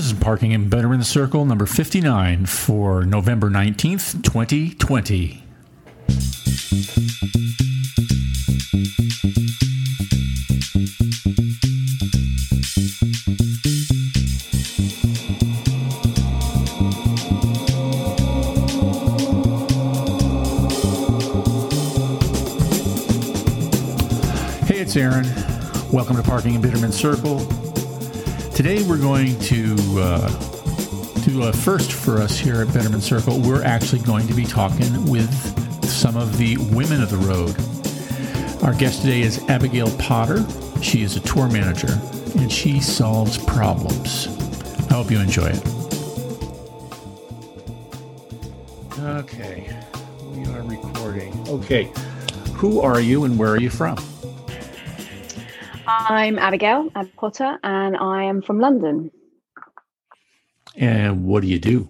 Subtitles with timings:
[0.00, 5.42] This is Parking in Betterman Circle number 59 for November 19th, 2020.
[24.64, 25.26] Hey, it's Aaron.
[25.92, 27.69] Welcome to Parking in Bitterman Circle.
[28.60, 30.28] Today we're going to uh,
[31.24, 33.40] do a first for us here at Betterman Circle.
[33.40, 35.32] We're actually going to be talking with
[35.82, 37.56] some of the women of the road.
[38.62, 40.44] Our guest today is Abigail Potter.
[40.82, 41.98] She is a tour manager
[42.36, 44.26] and she solves problems.
[44.90, 45.66] I hope you enjoy it.
[48.98, 49.74] Okay,
[50.34, 51.32] we are recording.
[51.48, 51.90] Okay,
[52.52, 53.96] who are you and where are you from?
[56.10, 59.12] I'm Abigail Ab Potter, and I am from London.
[60.74, 61.88] And what do you do?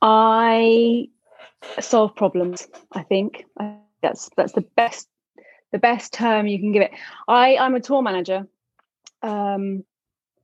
[0.00, 1.08] I
[1.78, 2.66] solve problems.
[2.90, 3.44] I think
[4.00, 5.08] that's that's the best
[5.72, 6.92] the best term you can give it.
[7.28, 8.46] I I'm a tour manager,
[9.22, 9.84] um,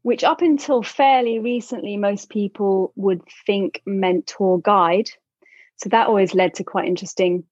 [0.03, 5.09] which up until fairly recently most people would think meant tour guide.
[5.77, 7.45] So that always led to quite interesting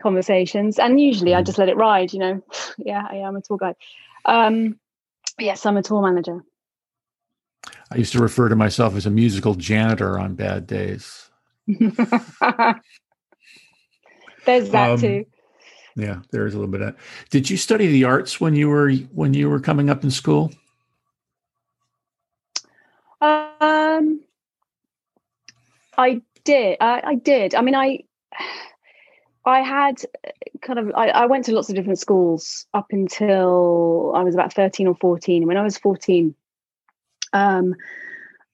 [0.00, 2.42] conversations and usually i just let it ride you know.
[2.78, 3.76] Yeah i am a tour guide
[4.24, 4.78] um
[5.38, 6.44] yes i'm a tour manager.
[7.90, 11.30] I used to refer to myself as a musical janitor on bad days.
[11.66, 11.90] There's
[14.70, 15.26] that um, too.
[15.96, 17.02] yeah there's a little bit of that.
[17.30, 20.52] Did you study the arts when you were when you were coming up in school?
[23.20, 24.20] Um
[25.98, 27.54] i did I, I did.
[27.54, 28.04] I mean i
[29.48, 30.30] I had uh,
[30.62, 34.52] kind of I, I, went to lots of different schools up until I was about
[34.52, 35.46] 13 or 14.
[35.46, 36.34] When I was 14,
[37.32, 37.74] um,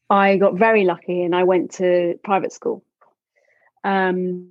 [0.09, 2.85] I got very lucky and I went to private school.
[3.83, 4.49] Um,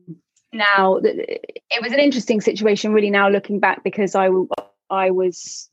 [0.52, 4.29] now it was an interesting situation really now looking back because I
[4.90, 5.69] I was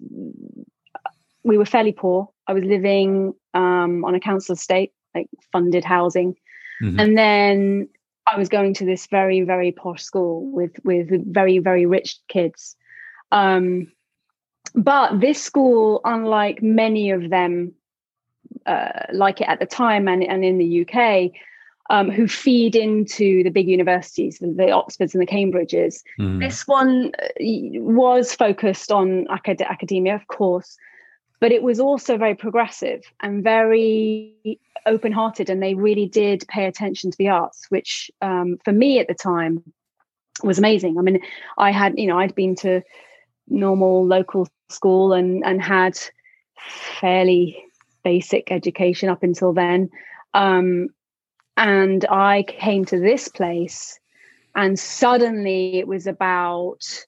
[1.42, 2.30] we were fairly poor.
[2.46, 6.36] I was living um, on a council estate, like funded housing.
[6.82, 7.00] Mm-hmm.
[7.00, 7.88] And then
[8.26, 12.76] I was going to this very very posh school with with very very rich kids.
[13.32, 13.92] Um,
[14.74, 17.72] but this school, unlike many of them,
[18.66, 21.32] uh, like it at the time and, and in the UK,
[21.90, 26.02] um, who feed into the big universities, the, the Oxfords and the Cambridges.
[26.20, 26.40] Mm.
[26.40, 27.26] This one uh,
[27.80, 30.76] was focused on acad- academia, of course,
[31.40, 35.50] but it was also very progressive and very open hearted.
[35.50, 39.14] And they really did pay attention to the arts, which um, for me at the
[39.14, 39.62] time
[40.42, 40.98] was amazing.
[40.98, 41.20] I mean,
[41.58, 42.82] I had, you know, I'd been to
[43.48, 45.98] normal local school and, and had
[47.00, 47.62] fairly
[48.04, 49.90] basic education up until then.
[50.34, 50.88] Um,
[51.56, 53.98] and I came to this place,
[54.54, 57.04] and suddenly it was about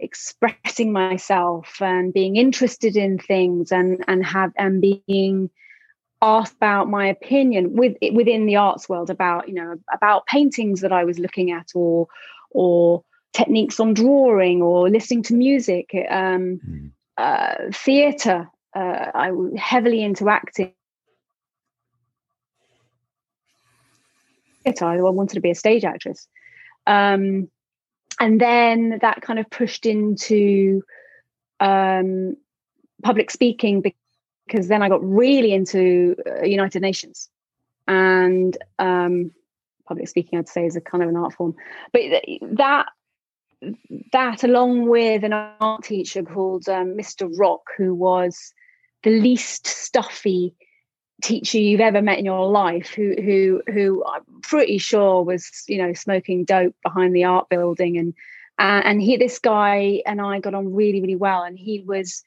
[0.00, 5.50] expressing myself and being interested in things and and have and being
[6.20, 10.92] asked about my opinion with within the arts world about you know about paintings that
[10.92, 12.08] I was looking at or
[12.50, 16.90] or techniques on drawing or listening to music um, mm.
[17.16, 20.72] uh, theater uh, I was heavily into acting
[24.66, 26.26] I wanted to be a stage actress
[26.86, 27.48] um,
[28.20, 30.82] and then that kind of pushed into
[31.60, 32.36] um,
[33.02, 33.82] public speaking
[34.46, 37.28] because then I got really into uh, United Nations
[37.86, 39.32] and um,
[39.86, 40.38] public speaking.
[40.38, 41.54] I'd say is a kind of an art form,
[41.92, 42.02] but
[42.52, 42.86] that
[44.12, 47.28] that along with an art teacher called um, Mr.
[47.38, 48.52] Rock, who was
[49.02, 50.54] the least stuffy
[51.22, 55.78] teacher you've ever met in your life who who who I'm pretty sure was you
[55.78, 58.14] know smoking dope behind the art building and
[58.58, 62.22] uh, and he this guy and I got on really really well and he was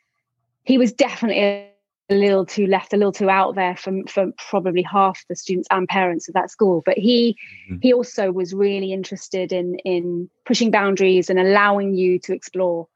[0.64, 4.82] he was definitely a little too left a little too out there for for probably
[4.82, 7.38] half the students and parents of that school but he
[7.70, 7.78] mm-hmm.
[7.82, 12.90] he also was really interested in in pushing boundaries and allowing you to explore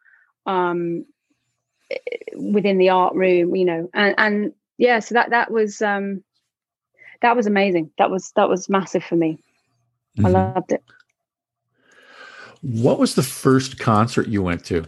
[0.46, 1.06] um
[2.36, 6.24] within the art room you know and and yeah, so that that was um
[7.22, 7.92] that was amazing.
[7.98, 9.40] That was that was massive for me.
[10.18, 10.26] Mm-hmm.
[10.26, 10.84] I loved it.
[12.62, 14.86] What was the first concert you went to?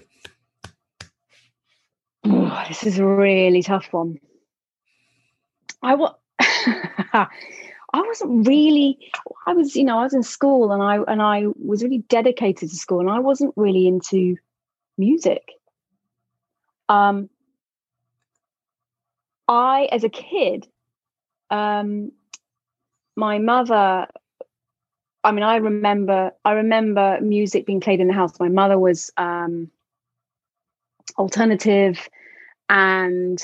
[2.26, 4.20] Oh, this is a really tough one.
[5.82, 7.28] I was I
[7.94, 8.98] wasn't really
[9.46, 12.70] I was you know I was in school and I and I was really dedicated
[12.70, 14.38] to school and I wasn't really into
[14.98, 15.54] music.
[16.90, 17.30] Um
[19.48, 20.68] I, as a kid,
[21.50, 22.12] um,
[23.16, 24.08] my mother
[25.28, 28.40] I mean, I remember I remember music being played in the house.
[28.40, 29.70] My mother was um,
[31.18, 32.08] alternative
[32.70, 33.38] and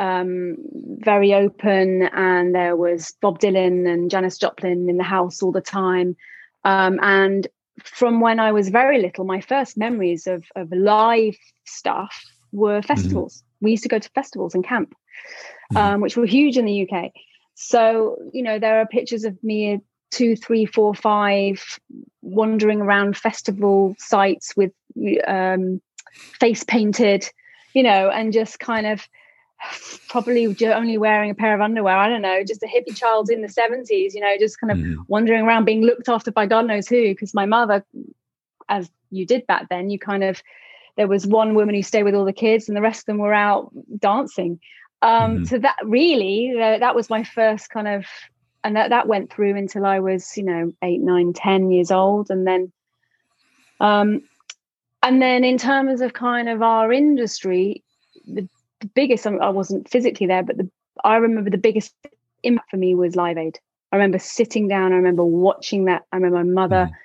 [0.00, 0.56] um,
[0.98, 5.60] very open, and there was Bob Dylan and Janis Joplin in the house all the
[5.60, 6.16] time.
[6.64, 7.46] Um, and
[7.84, 12.88] from when I was very little, my first memories of of live stuff were mm-hmm.
[12.88, 13.43] festivals.
[13.60, 14.94] We used to go to festivals and camp,
[15.72, 15.76] mm-hmm.
[15.76, 17.12] um, which were huge in the UK.
[17.54, 19.80] So you know, there are pictures of me
[20.10, 21.62] two, three, four, five,
[22.22, 24.72] wandering around festival sites with
[25.26, 25.80] um,
[26.38, 27.28] face painted,
[27.74, 29.08] you know, and just kind of
[30.08, 31.96] probably only wearing a pair of underwear.
[31.96, 34.78] I don't know, just a hippie child in the 70s, you know, just kind of
[34.78, 34.96] mm.
[35.08, 37.08] wandering around being looked after by God knows who.
[37.08, 37.84] Because my mother,
[38.68, 40.42] as you did back then, you kind of,
[40.96, 43.18] there was one woman who stayed with all the kids and the rest of them
[43.18, 44.60] were out dancing.
[45.02, 45.48] Um, mm.
[45.48, 48.06] So that really, uh, that was my first kind of
[48.62, 52.30] and that, that went through until I was, you know, eight, nine, ten years old.
[52.30, 52.72] And then
[53.80, 54.22] um
[55.02, 57.82] and then in terms of kind of our industry,
[58.26, 58.48] the,
[58.80, 60.70] the biggest I wasn't physically there, but the
[61.04, 61.94] I remember the biggest
[62.42, 63.58] impact for me was Live Aid.
[63.92, 66.02] I remember sitting down, I remember watching that.
[66.10, 66.96] I remember my mother mm.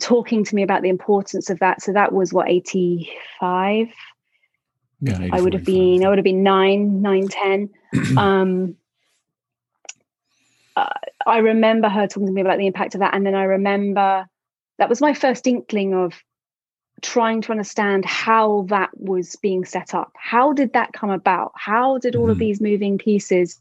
[0.00, 1.82] Talking to me about the importance of that.
[1.82, 3.88] So that was what, 85?
[5.00, 7.70] Yeah, I would have been, I would have been nine, nine, ten.
[8.18, 8.76] um,
[10.76, 10.88] uh,
[11.26, 13.14] I remember her talking to me about the impact of that.
[13.14, 14.26] And then I remember
[14.78, 16.14] that was my first inkling of
[17.02, 20.12] trying to understand how that was being set up.
[20.16, 21.52] How did that come about?
[21.54, 22.32] How did all mm-hmm.
[22.32, 23.60] of these moving pieces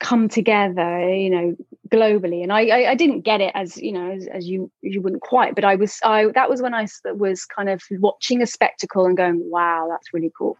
[0.00, 1.56] come together, you know,
[1.88, 2.42] globally?
[2.42, 5.22] And I, I, I didn't get it as, you know, as, as, you, you wouldn't
[5.22, 9.06] quite, but I was, I, that was when I was kind of watching a spectacle
[9.06, 10.58] and going, wow, that's really cool.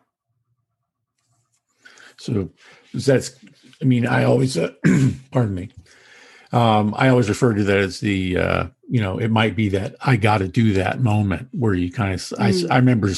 [2.19, 2.51] So
[2.93, 3.37] that's,
[3.83, 4.73] I mean, I always, uh,
[5.31, 5.71] pardon me.
[6.53, 9.97] Um, I always refer to that as the, uh, you know, it might be that
[10.01, 12.71] I got to do that moment where you kind of, mm.
[12.71, 13.11] I, I remember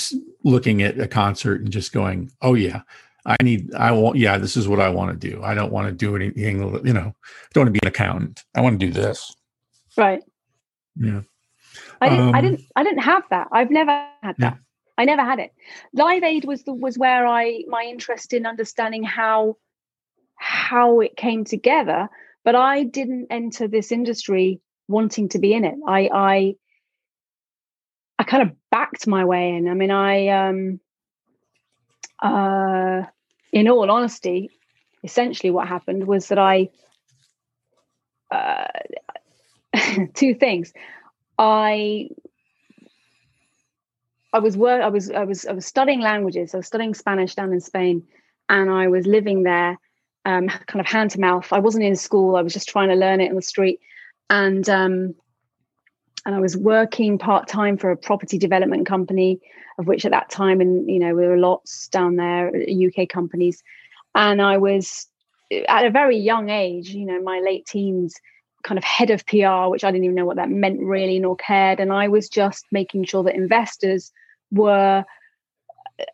[0.42, 2.82] looking at a concert and just going, oh yeah,
[3.26, 5.42] I need, I want, yeah, this is what I want to do.
[5.42, 8.44] I don't want to do anything, you know, I don't want to be an accountant.
[8.54, 9.34] I want to do this.
[9.96, 10.22] Right.
[10.94, 11.22] Yeah.
[12.00, 13.48] I didn't, um, I didn't, I didn't have that.
[13.52, 13.90] I've never
[14.22, 14.54] had that.
[14.54, 14.54] Yeah.
[14.98, 15.52] I never had it.
[15.92, 19.56] Live Aid was the was where I my interest in understanding how
[20.36, 22.08] how it came together,
[22.44, 25.74] but I didn't enter this industry wanting to be in it.
[25.86, 26.54] I I
[28.18, 29.68] I kind of backed my way in.
[29.68, 30.80] I mean, I um
[32.22, 33.02] uh
[33.52, 34.50] in all honesty,
[35.04, 36.68] essentially what happened was that I
[38.30, 38.66] uh
[40.14, 40.72] two things.
[41.38, 42.08] I
[44.32, 46.54] I was work I was I was I was studying languages.
[46.54, 48.02] I was studying Spanish down in Spain,
[48.48, 49.78] and I was living there,
[50.24, 51.52] um, kind of hand to mouth.
[51.52, 52.36] I wasn't in school.
[52.36, 53.80] I was just trying to learn it in the street,
[54.28, 55.14] and um,
[56.26, 59.40] and I was working part time for a property development company,
[59.78, 63.62] of which at that time, and you know, there were lots down there, UK companies,
[64.14, 65.06] and I was
[65.68, 68.16] at a very young age, you know, my late teens
[68.64, 71.36] kind of head of PR, which I didn't even know what that meant really, nor
[71.36, 71.78] cared.
[71.78, 74.10] And I was just making sure that investors
[74.50, 75.04] were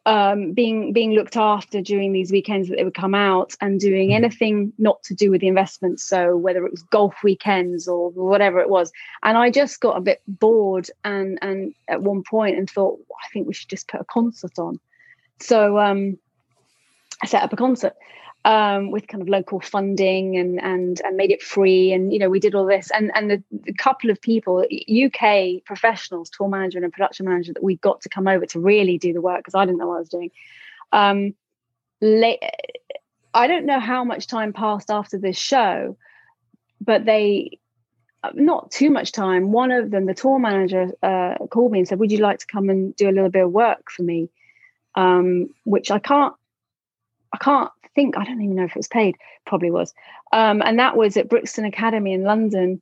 [0.06, 4.08] um, being being looked after during these weekends that they would come out and doing
[4.08, 4.25] mm-hmm.
[4.25, 6.01] anything not to do with the investment.
[6.01, 10.01] So whether it was golf weekends or whatever it was, and I just got a
[10.01, 14.01] bit bored and and at one point and thought I think we should just put
[14.01, 14.79] a concert on.
[15.41, 16.19] So um,
[17.22, 17.94] I set up a concert
[18.44, 21.93] um, with kind of local funding and and and made it free.
[21.93, 22.91] And you know we did all this.
[22.91, 27.63] And and the, the, couple of people UK professionals tour manager and production manager that
[27.63, 29.96] we got to come over to really do the work because I didn't know what
[29.96, 30.31] I was doing.
[30.93, 31.34] Um,
[33.34, 35.96] I don't know how much time passed after this show
[36.84, 37.58] but they
[38.34, 39.51] not too much time.
[39.51, 42.46] One of them the tour manager uh, called me and said would you like to
[42.46, 44.29] come and do a little bit of work for me?
[44.94, 46.34] Um, which I can't
[47.32, 49.17] I can't think I don't even know if it was paid.
[49.46, 49.93] Probably was.
[50.32, 52.81] Um, and that was at Brixton Academy in London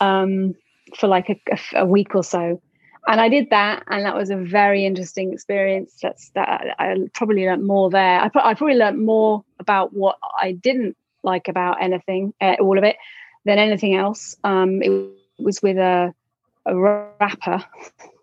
[0.00, 0.54] um,
[0.96, 2.60] for like a, a, week or so.
[3.06, 5.96] And I did that, and that was a very interesting experience.
[6.02, 8.20] That's that I probably learned more there.
[8.20, 12.84] I, I probably learned more about what I didn't like about anything, uh, all of
[12.84, 12.96] it,
[13.46, 14.36] than anything else.
[14.44, 14.90] Um, it
[15.38, 16.14] was with a,
[16.66, 17.64] a rapper.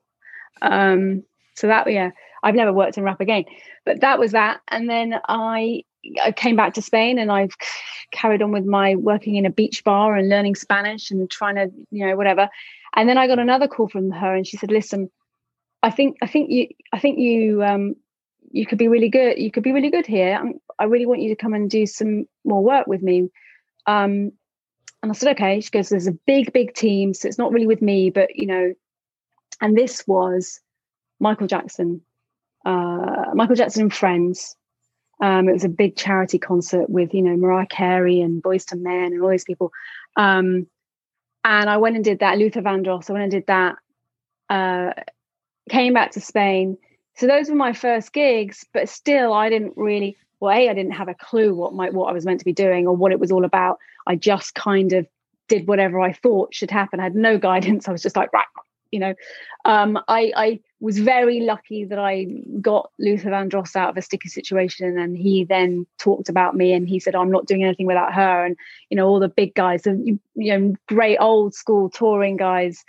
[0.61, 1.23] um,
[1.55, 2.11] so that yeah,
[2.43, 3.45] I've never worked in rap again,
[3.83, 4.61] but that was that.
[4.67, 5.83] And then I
[6.23, 7.55] I came back to Spain and I've
[8.11, 11.71] carried on with my working in a beach bar and learning Spanish and trying to,
[11.91, 12.49] you know, whatever.
[12.95, 15.09] And then I got another call from her and she said, listen,
[15.83, 17.95] I think, I think you, I think you, um,
[18.51, 19.37] you could be really good.
[19.37, 20.41] You could be really good here.
[20.79, 23.29] I really want you to come and do some more work with me.
[23.85, 24.31] Um,
[25.03, 25.61] and I said, okay.
[25.61, 27.13] She goes, there's a big, big team.
[27.13, 28.73] So it's not really with me, but, you know,
[29.61, 30.59] and this was
[31.19, 32.01] Michael Jackson,
[32.65, 34.56] uh, Michael Jackson and Friends.
[35.19, 38.81] Um, it was a big charity concert with, you know, Mariah Carey and Boyz II
[38.81, 39.71] Men and all these people.
[40.15, 40.67] Um,
[41.43, 42.37] and I went and did that.
[42.37, 43.09] Luther Vandross.
[43.09, 43.77] I went and did that.
[44.49, 44.93] Uh,
[45.69, 46.77] came back to Spain.
[47.15, 50.17] So those were my first gigs, but still, I didn't really.
[50.39, 52.53] Well, a, I didn't have a clue what my what I was meant to be
[52.53, 53.79] doing or what it was all about.
[54.05, 55.07] I just kind of
[55.47, 56.99] did whatever I thought should happen.
[56.99, 57.87] I had no guidance.
[57.87, 58.45] I was just like, right,
[58.91, 59.15] you know.
[59.65, 62.25] Um, I, I was very lucky that I
[62.61, 66.87] got Luther Vandross out of a sticky situation, and he then talked about me, and
[66.87, 68.55] he said, "I'm not doing anything without her." And
[68.89, 72.83] you know, all the big guys, the you know, great old school touring guys,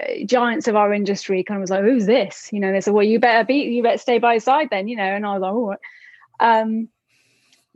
[0.00, 2.94] uh, giants of our industry, kind of was like, "Who's this?" You know, they said,
[2.94, 5.02] "Well, you better be, you better stay by his side then," you know.
[5.02, 5.76] And I was like, "Oh."
[6.40, 6.88] Um,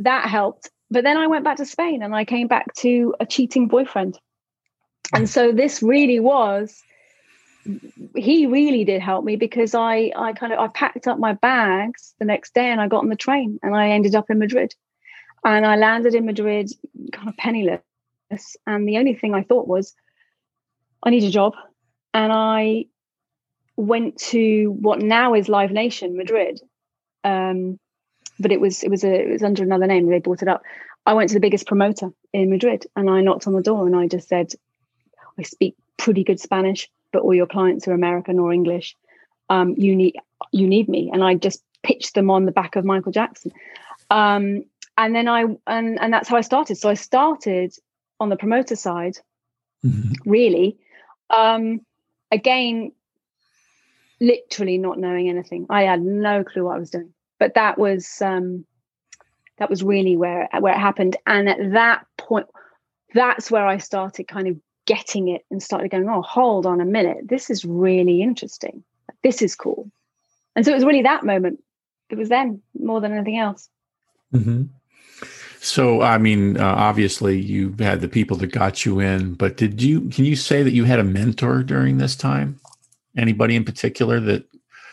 [0.00, 3.26] that helped but then I went back to Spain and I came back to a
[3.26, 4.18] cheating boyfriend.
[5.12, 6.82] And so this really was
[8.14, 12.14] he really did help me because I I kind of I packed up my bags
[12.18, 14.74] the next day and I got on the train and I ended up in Madrid.
[15.44, 16.70] And I landed in Madrid
[17.12, 17.80] kind of penniless.
[18.66, 19.94] And the only thing I thought was
[21.02, 21.54] I need a job.
[22.12, 22.86] And I
[23.76, 26.60] went to what now is Live Nation Madrid.
[27.22, 27.78] Um,
[28.40, 30.08] but it was it was a it was under another name.
[30.08, 30.62] They bought it up.
[31.06, 33.96] I went to the biggest promoter in Madrid and I knocked on the door and
[33.96, 34.52] I just said,
[35.38, 38.96] I speak pretty good Spanish, but all your clients are American or English.
[39.50, 40.16] Um, you need
[40.52, 41.10] you need me.
[41.12, 43.52] And I just pitched them on the back of Michael Jackson.
[44.10, 44.64] Um,
[44.96, 46.76] and then I and and that's how I started.
[46.76, 47.74] So I started
[48.20, 49.18] on the promoter side,
[49.84, 50.30] mm-hmm.
[50.30, 50.78] really.
[51.30, 51.80] Um,
[52.30, 52.92] again,
[54.20, 55.66] literally not knowing anything.
[55.70, 58.64] I had no clue what I was doing but that was um,
[59.58, 61.16] that was really where where it happened.
[61.26, 62.46] And at that point,
[63.14, 64.56] that's where I started kind of
[64.88, 68.82] getting it and started going, oh, hold on a minute, this is really interesting.
[69.22, 69.90] This is cool.
[70.56, 71.62] And so it was really that moment.
[72.08, 73.68] It was then more than anything else.
[74.34, 74.64] Mm-hmm.
[75.60, 79.82] So, I mean, uh, obviously, you had the people that got you in, but did
[79.82, 80.08] you?
[80.08, 82.58] Can you say that you had a mentor during this time?
[83.16, 84.44] Anybody in particular that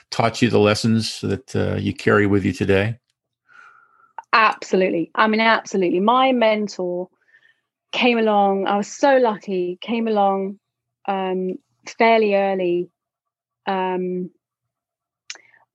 [0.10, 2.98] taught you the lessons that uh, you carry with you today?
[4.34, 5.12] Absolutely.
[5.16, 6.00] I mean, absolutely.
[6.00, 7.10] My mentor
[7.96, 8.68] came along.
[8.68, 9.80] I was so lucky.
[9.82, 10.60] Came along
[11.08, 11.58] um,
[11.98, 12.90] fairly early.
[13.66, 14.30] Um,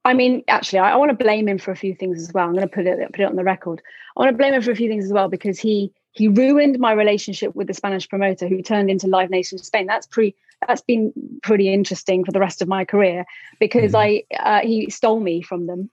[0.05, 2.47] I mean, actually, I, I want to blame him for a few things as well.
[2.47, 3.83] I'm going to put it put it on the record.
[4.17, 6.79] I want to blame him for a few things as well because he he ruined
[6.79, 9.87] my relationship with the Spanish promoter who turned into Live Nation Spain.
[9.87, 10.35] That's pre
[10.67, 11.12] that's been
[11.43, 13.25] pretty interesting for the rest of my career
[13.59, 13.99] because mm.
[13.99, 15.91] I uh, he stole me from them.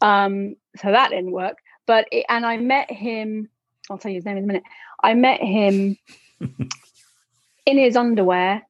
[0.00, 1.58] Um, so that didn't work.
[1.86, 3.48] But it, and I met him.
[3.90, 4.62] I'll tell you his name in a minute.
[5.02, 5.96] I met him
[6.40, 8.62] in his underwear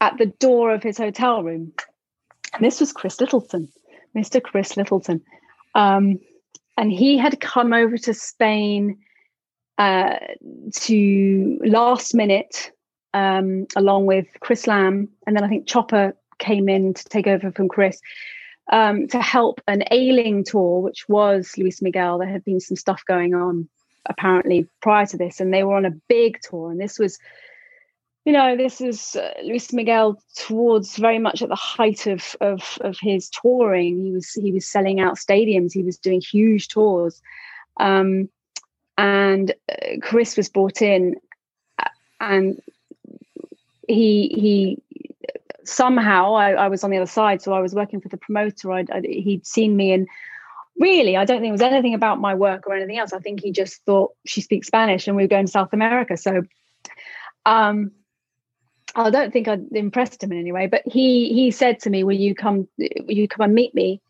[0.00, 1.72] at the door of his hotel room.
[2.54, 3.68] And this was Chris Littleton,
[4.16, 4.42] Mr.
[4.42, 5.22] Chris Littleton.
[5.74, 6.18] Um,
[6.76, 8.98] and he had come over to Spain
[9.78, 10.16] uh,
[10.72, 12.72] to last minute
[13.14, 17.52] um, along with Chris Lamb, and then I think Chopper came in to take over
[17.52, 18.00] from Chris
[18.72, 22.18] um, to help an ailing tour, which was Luis Miguel.
[22.18, 23.68] There had been some stuff going on
[24.06, 27.18] apparently prior to this, and they were on a big tour, and this was.
[28.24, 32.78] You know, this is uh, Luis Miguel towards very much at the height of, of
[32.82, 34.00] of his touring.
[34.00, 35.72] He was he was selling out stadiums.
[35.72, 37.20] He was doing huge tours,
[37.80, 38.28] um,
[38.96, 41.16] and uh, Chris was brought in,
[41.80, 41.88] uh,
[42.20, 42.62] and
[43.88, 44.82] he he
[45.64, 48.72] somehow I, I, was on the other side, so I was working for the promoter.
[48.72, 50.08] I, I, he'd seen me, and
[50.78, 53.12] really, I don't think it was anything about my work or anything else.
[53.12, 56.16] I think he just thought she speaks Spanish, and we were going to South America.
[56.16, 56.42] So,
[57.46, 57.92] um,
[58.94, 60.66] I don't think I impressed him in any way.
[60.66, 62.68] But he he said to me, "Will you come?
[62.78, 64.00] Will you come and meet me?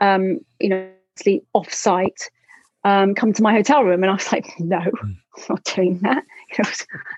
[0.00, 2.30] Um, you know, sleep off site."
[2.86, 5.18] Um, come to my hotel room and I was like, no, I'm
[5.48, 6.22] not doing that.
[6.58, 6.64] Are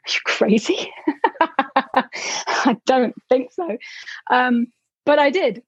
[0.06, 0.92] you crazy?
[1.96, 3.76] I don't think so.
[4.30, 4.68] Um,
[5.04, 5.64] but I did.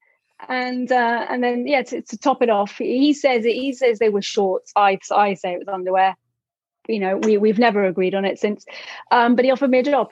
[0.47, 4.09] And uh, and then yeah, to, to, top it off, he says he says they
[4.09, 4.73] were shorts.
[4.77, 6.17] I I say it was underwear.
[6.87, 8.65] You know, we we've never agreed on it since.
[9.11, 10.11] Um, but he offered me a job,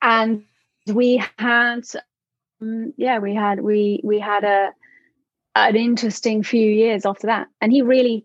[0.00, 0.44] and
[0.86, 1.82] we had
[2.62, 4.72] um, yeah we had we we had a
[5.54, 7.48] an interesting few years after that.
[7.60, 8.24] And he really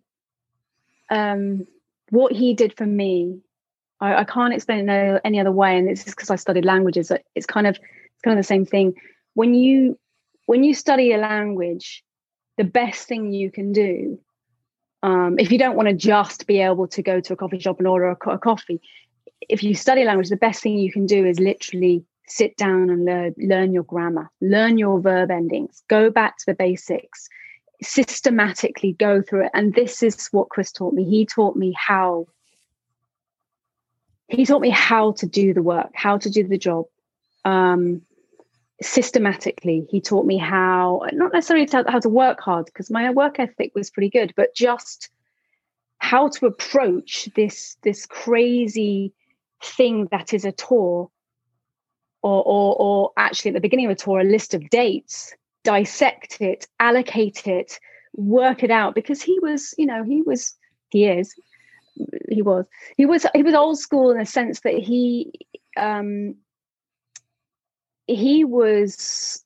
[1.09, 1.67] um,
[2.09, 3.41] what he did for me
[3.99, 5.77] I, I can't explain it no, any other way.
[5.77, 7.11] And it's just because I studied languages.
[7.35, 8.93] It's kind of it's kind of the same thing.
[9.33, 9.98] When you
[10.49, 12.03] when you study a language,
[12.57, 14.19] the best thing you can do
[15.01, 17.79] Um, if you don't want to just be able to go to a coffee shop
[17.79, 18.81] and order a, co- a coffee,
[19.47, 23.05] if you study language, the best thing you can do is literally sit down and
[23.05, 27.29] learn, learn your grammar, learn your verb endings, go back to the basics,
[27.81, 29.51] systematically go through it.
[29.53, 31.05] And this is what Chris taught me.
[31.05, 32.27] He taught me how.
[34.27, 36.85] He taught me how to do the work, how to do the job.
[37.45, 38.03] Um,
[38.81, 43.71] systematically he taught me how not necessarily how to work hard because my work ethic
[43.75, 45.09] was pretty good but just
[45.97, 49.13] how to approach this this crazy
[49.61, 51.11] thing that is a tour
[52.21, 55.33] or, or, or actually at the beginning of a tour, a list of dates,
[55.63, 57.79] dissect it, allocate it,
[58.13, 58.95] work it out.
[58.95, 60.55] Because he was, you know, he was,
[60.89, 61.33] he is,
[62.29, 62.65] he was,
[62.97, 65.31] he was, he was old school in the sense that he,
[65.77, 66.35] um,
[68.09, 69.43] he was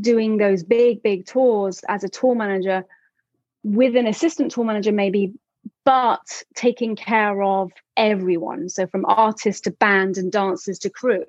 [0.00, 2.84] doing those big, big tours as a tour manager
[3.62, 5.32] with an assistant tour manager, maybe,
[5.84, 8.68] but taking care of everyone.
[8.68, 11.24] So from artists to band and dancers to crew.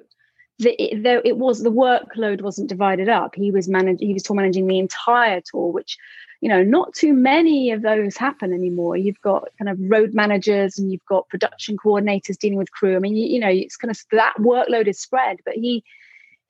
[0.59, 3.33] The, though it was the workload wasn't divided up.
[3.33, 5.97] He was managing he was tour managing the entire tour which
[6.39, 8.95] you know not too many of those happen anymore.
[8.95, 12.95] You've got kind of road managers and you've got production coordinators dealing with crew.
[12.95, 15.83] I mean you, you know it's kind of that workload is spread but he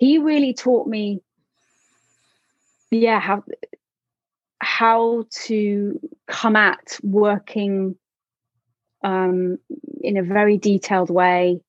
[0.01, 1.22] he really taught me
[2.89, 3.43] yeah how
[4.60, 7.96] how to come at working
[9.03, 9.58] um,
[10.01, 11.62] in a very detailed way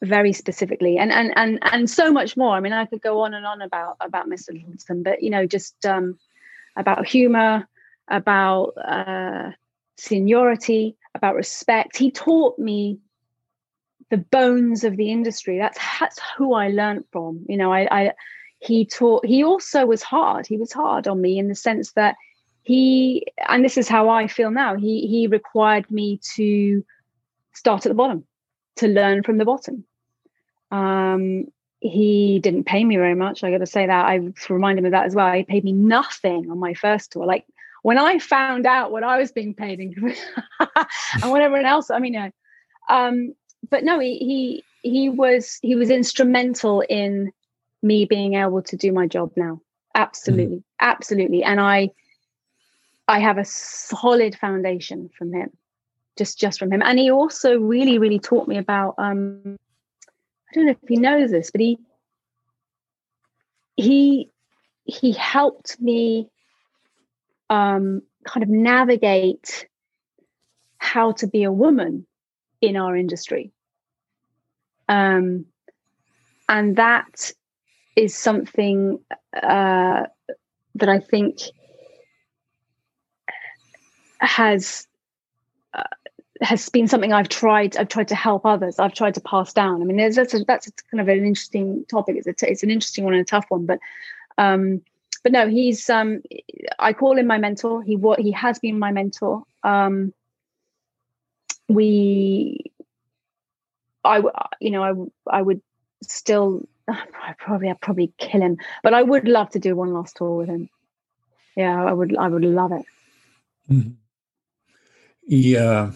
[0.00, 2.54] very specifically and and and and so much more.
[2.54, 5.44] I mean i could go on and on about about mr littleton but you know
[5.44, 6.16] just um
[6.76, 7.66] about humor
[8.08, 9.50] about uh
[9.96, 11.96] seniority about respect.
[11.96, 12.98] He taught me
[14.10, 18.12] the bones of the industry that's that's who i learned from you know i i
[18.60, 22.16] he taught he also was hard he was hard on me in the sense that
[22.62, 26.84] he and this is how i feel now he he required me to
[27.52, 28.24] start at the bottom
[28.76, 29.84] to learn from the bottom
[30.70, 31.46] um,
[31.80, 33.44] he didn't pay me very much.
[33.44, 34.06] I got to say that.
[34.06, 35.32] I remind him of that as well.
[35.32, 37.24] He paid me nothing on my first tour.
[37.24, 37.46] Like
[37.82, 39.94] when I found out what I was being paid and,
[40.58, 41.90] and what everyone else.
[41.90, 42.30] I mean, uh,
[42.88, 43.34] um,
[43.70, 47.32] but no, he he he was he was instrumental in
[47.82, 49.60] me being able to do my job now.
[49.94, 50.62] Absolutely, mm.
[50.80, 51.42] absolutely.
[51.42, 51.90] And I
[53.06, 55.50] I have a solid foundation from him,
[56.16, 56.82] just just from him.
[56.82, 59.56] And he also really really taught me about um,
[60.50, 61.78] I don't know if he knows this, but he
[63.76, 64.30] he
[64.84, 66.28] he helped me
[67.50, 69.66] um, kind of navigate
[70.78, 72.06] how to be a woman
[72.60, 73.52] in our industry.
[74.88, 75.46] Um,
[76.48, 77.30] and that
[77.96, 79.00] is something
[79.34, 80.04] uh,
[80.74, 81.38] that I think
[84.20, 84.86] has
[86.40, 87.76] has been something I've tried.
[87.76, 88.78] I've tried to help others.
[88.78, 89.82] I've tried to pass down.
[89.82, 92.16] I mean, that's a, that's a kind of an interesting topic.
[92.16, 93.66] It's a t- it's an interesting one and a tough one.
[93.66, 93.80] But
[94.36, 94.82] um,
[95.22, 96.22] but no, he's um,
[96.78, 97.82] I call him my mentor.
[97.82, 99.42] He what he has been my mentor.
[99.64, 100.12] Um,
[101.68, 102.72] we,
[104.04, 104.22] I
[104.60, 104.82] you know
[105.28, 105.60] I I would
[106.02, 110.16] still I probably I'd probably kill him, but I would love to do one last
[110.16, 110.68] tour with him.
[111.56, 112.84] Yeah, I would I would love it.
[113.70, 113.90] Mm-hmm.
[115.26, 115.92] Yeah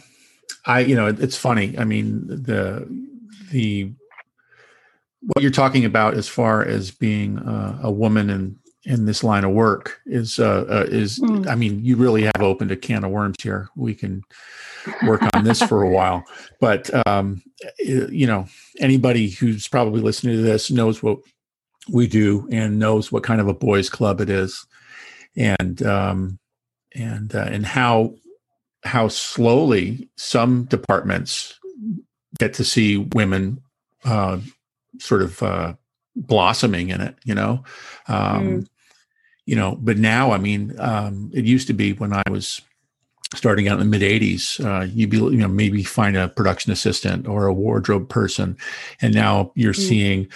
[0.65, 1.77] I, you know, it's funny.
[1.79, 2.89] I mean, the
[3.51, 3.93] the
[5.21, 7.39] what you're talking about as far as being
[7.83, 11.47] a woman in in this line of work is uh, uh, is mm.
[11.47, 13.69] I mean, you really have opened a can of worms here.
[13.77, 14.23] We can
[15.07, 16.25] work on this for a while,
[16.61, 17.43] but um,
[17.79, 18.47] you know,
[18.81, 21.19] anybody who's probably listening to this knows what
[21.91, 24.67] we do and knows what kind of a boys' club it is,
[25.37, 26.39] and um,
[26.95, 28.15] and uh, and how
[28.85, 31.59] how slowly some departments
[32.39, 33.61] get to see women
[34.05, 34.39] uh,
[34.99, 35.75] sort of uh,
[36.17, 37.63] blossoming in it, you know.
[38.09, 38.67] Um, mm.
[39.45, 42.61] You know, but now, I mean, um, it used to be when I was
[43.35, 46.73] starting out in the mid 80s uh, you'd be you know maybe find a production
[46.73, 48.57] assistant or a wardrobe person
[49.01, 49.89] and now you're mm.
[49.89, 50.29] seeing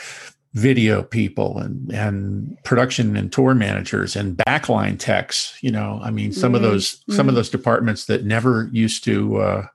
[0.54, 6.32] video people and and production and tour managers and backline techs you know i mean
[6.32, 6.56] some mm-hmm.
[6.56, 7.12] of those mm-hmm.
[7.12, 7.36] some of mm-hmm.
[7.36, 9.66] those departments that never used to uh,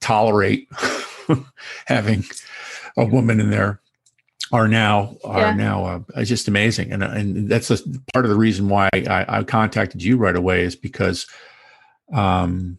[0.00, 0.68] tolerate
[1.86, 2.24] having
[2.96, 3.80] a woman in there
[4.54, 5.54] are now are yeah.
[5.54, 7.78] now uh, just amazing and and that's a,
[8.12, 11.26] part of the reason why I, I contacted you right away is because
[12.12, 12.78] um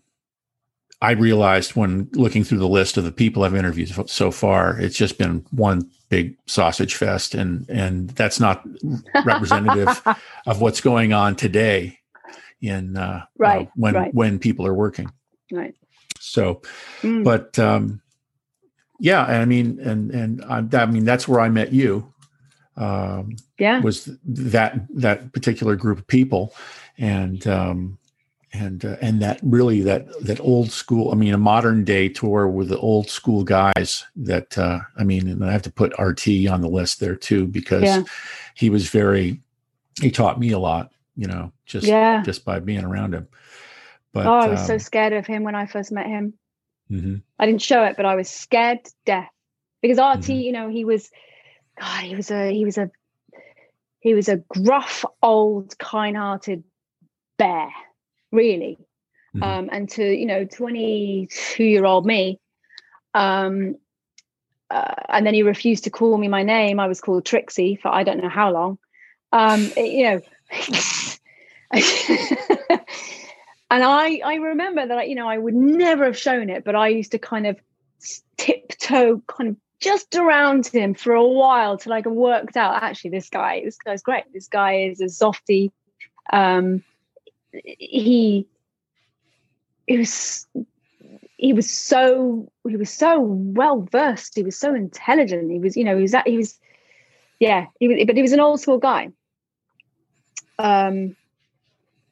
[1.02, 4.96] I realized when looking through the list of the people I've interviewed so far, it's
[4.96, 8.66] just been one big sausage fest, and and that's not
[9.26, 10.02] representative
[10.48, 12.00] of what's going on today.
[12.62, 14.14] in uh, right uh, when right.
[14.14, 15.12] when people are working.
[15.52, 15.76] Right.
[16.20, 16.62] So,
[17.02, 17.24] Mm.
[17.24, 18.02] but um,
[19.00, 22.12] yeah, I mean, and and I, I mean that's where I met you.
[22.78, 23.80] Um, yeah.
[23.80, 26.54] was that that particular group of people,
[26.98, 27.98] and um,
[28.54, 31.12] and uh, and that really that that old school.
[31.12, 34.06] I mean, a modern day tour with the old school guys.
[34.16, 37.48] That uh, I mean, and I have to put RT on the list there too
[37.48, 38.04] because Yeah.
[38.56, 39.42] he was very.
[40.02, 42.22] He taught me a lot, you know, just Yeah.
[42.24, 43.28] just by being around him.
[44.12, 46.34] But oh, I was so um, scared of him when I first met him.
[46.90, 47.22] Mhm.
[47.40, 49.30] I didn't show it, but I was scared to death
[49.82, 50.44] because RT, Mhm.
[50.44, 51.10] you know, he was,
[51.80, 52.90] God, he was a, he was a,
[54.00, 56.64] he was a gruff, old, kind-hearted
[57.38, 57.70] bear,
[58.32, 58.78] really.
[59.36, 59.44] Mhm.
[59.44, 62.40] Um, and to you know, twenty-two-year-old me,
[63.14, 63.76] um,
[64.70, 66.80] uh, and then he refused to call me my name.
[66.80, 68.78] I was called Trixie for I don't know how long.
[69.32, 70.22] Um, it- you know.
[73.70, 76.90] and I I remember that you know I would never have shown it, but I
[76.90, 77.60] used to kind of
[78.38, 83.30] tiptoe kind of just around him for a while till I worked out actually this
[83.30, 84.26] guy this guy's great.
[84.34, 85.72] This guy is a softy.
[86.32, 86.84] Um,
[87.52, 88.48] he
[89.88, 90.48] he was
[91.38, 94.36] he was so he was so well versed.
[94.36, 95.52] He was so intelligent.
[95.52, 96.60] He was you know he was that he was
[97.40, 99.10] yeah he was but he was an old school guy.
[100.58, 101.16] Um,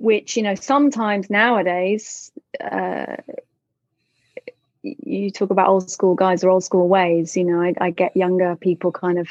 [0.03, 3.15] which you know sometimes nowadays uh,
[4.81, 8.17] you talk about old school guys or old school ways you know I, I get
[8.17, 9.29] younger people kind of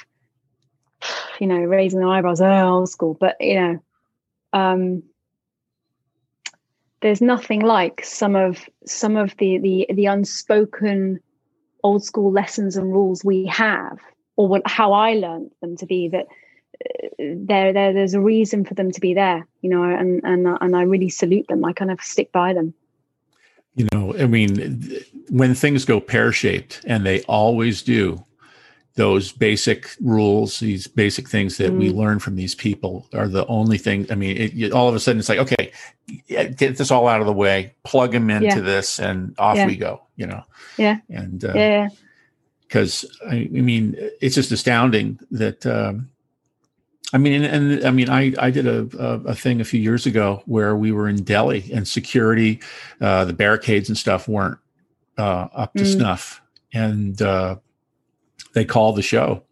[1.39, 3.83] you know raising their eyebrows oh old school but you know
[4.55, 5.03] um
[7.03, 11.21] there's nothing like some of some of the the the unspoken
[11.83, 13.99] old school lessons and rules we have
[14.37, 16.29] or what how i learned them to be that
[17.19, 20.77] there, there there's a reason for them to be there you know and and and
[20.77, 22.75] i really salute them i kind of stick by them
[23.75, 28.23] you know i mean when things go pear-shaped and they always do
[28.95, 31.95] those basic rules these basic things that we Mm.
[31.97, 35.01] learn from these people are the only thing i mean it, you, all of a
[35.01, 35.73] sudden it's like okay
[36.29, 38.61] get this all out of the way plug them into Yeah.
[38.61, 39.67] this and off Yeah.
[39.67, 40.43] we go you know
[40.77, 40.99] Yeah.
[41.09, 41.89] and uh, yeah
[42.69, 46.09] because I, I mean it's just astounding that um,
[47.13, 49.81] I mean and, and I mean I I did a, a a thing a few
[49.81, 52.61] years ago where we were in Delhi and security
[53.01, 54.59] uh, the barricades and stuff weren't
[55.19, 55.93] uh, up to Mm.
[55.93, 56.41] snuff
[56.73, 57.57] and uh,
[58.55, 59.43] they called the show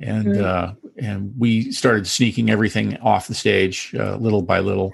[0.00, 0.44] and Mm.
[0.44, 4.92] uh, and we started sneaking everything off the stage uh, little by little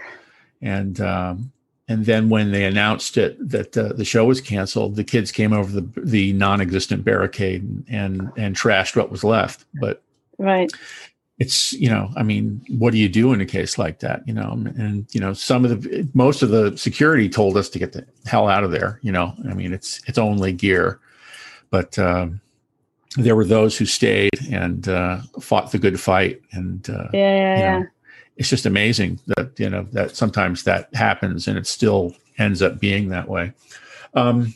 [0.62, 1.52] and um,
[1.88, 5.52] and then when they announced it that uh, the show was canceled, the kids came
[5.52, 9.64] over the the non-existent barricade and and trashed what was left.
[9.80, 10.00] But
[10.38, 10.70] right
[11.40, 14.22] it's you know, I mean, what do you do in a case like that?
[14.28, 17.78] You know, and you know, some of the most of the security told us to
[17.78, 19.00] get the hell out of there.
[19.02, 21.00] You know, I mean, it's it's only gear,
[21.70, 21.98] but.
[21.98, 22.40] Um,
[23.16, 27.56] there were those who stayed and uh, fought the good fight, and uh, yeah yeah
[27.56, 27.86] you yeah know,
[28.40, 32.80] it's just amazing that you know that sometimes that happens and it still ends up
[32.80, 33.52] being that way
[34.14, 34.54] um,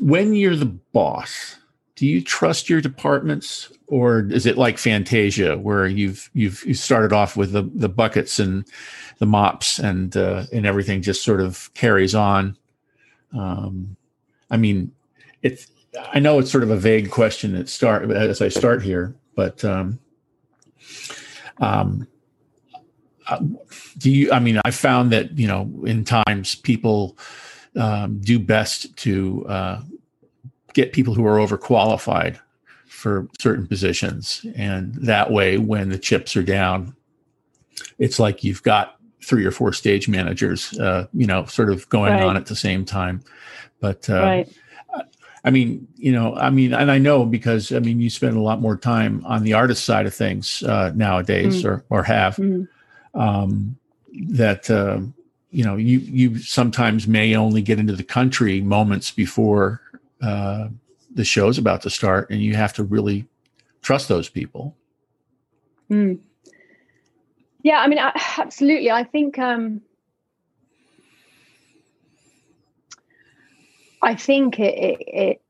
[0.00, 1.58] when you're the boss
[1.96, 7.12] do you trust your departments or is it like fantasia where you've you've you started
[7.12, 8.66] off with the the buckets and
[9.18, 12.56] the mops and uh, and everything just sort of carries on?
[13.36, 13.96] Um,
[14.50, 14.92] i mean
[15.42, 15.66] it's
[16.12, 19.64] i know it's sort of a vague question at start as i start here but
[19.64, 19.98] um,
[21.58, 22.06] um,
[23.28, 23.40] uh,
[23.98, 27.16] do you i mean i found that you know in times people
[27.76, 29.80] um, do best to uh,
[30.76, 32.38] get people who are overqualified
[32.86, 36.94] for certain positions and that way when the chips are down
[37.98, 42.12] it's like you've got three or four stage managers uh, you know sort of going
[42.12, 42.22] Right.
[42.22, 43.22] on at the same time
[43.80, 44.48] but uh, right
[45.44, 48.40] I mean, you know, I mean, and I know because I mean, you spend a
[48.40, 52.66] lot more time on the artist side of things uh, nowadays, or or have Mhm.
[53.14, 53.76] um,
[54.30, 54.98] that uh,
[55.52, 59.80] you know you you sometimes may only get into the country moments before
[60.22, 60.68] uh,
[61.14, 63.26] the show's about to start, and you have to really
[63.82, 64.76] trust those people.
[65.90, 66.18] Mm.
[67.62, 68.90] Yeah, I mean, I, absolutely.
[68.90, 69.80] I think um,
[74.02, 75.40] I think it, it,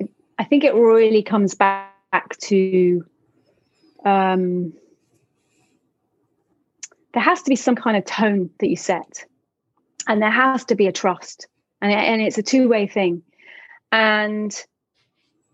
[0.00, 3.04] it I think it really comes back to
[4.04, 4.72] um,
[7.12, 9.24] there has to be some kind of tone that you set,
[10.08, 11.46] and there has to be a trust,
[11.84, 13.22] and and it's a two way thing,
[13.92, 14.64] and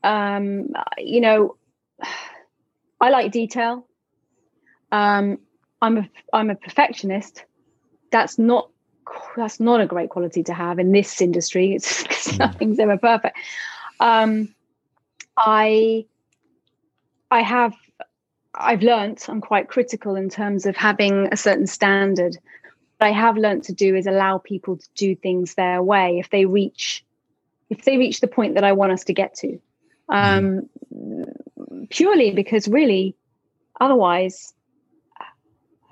[0.04, 1.56] um, you know,
[3.00, 3.86] I like detail.
[4.92, 5.38] Um,
[5.82, 7.44] I'm a I'm a perfectionist.
[8.12, 8.70] That's not
[9.36, 11.74] that's not a great quality to have in this industry.
[11.74, 12.38] It's mm.
[12.38, 13.36] nothing's ever perfect.
[13.98, 14.54] Um,
[15.36, 16.06] I
[17.30, 17.74] I have
[18.54, 22.38] I've learnt I'm quite critical in terms of having a certain standard.
[23.00, 26.28] What I have learnt to do is allow people to do things their way if
[26.28, 27.02] they reach
[27.70, 29.58] if they reach the point that I want us to get to.
[30.10, 30.68] Um,
[31.88, 33.16] purely because really
[33.80, 34.52] otherwise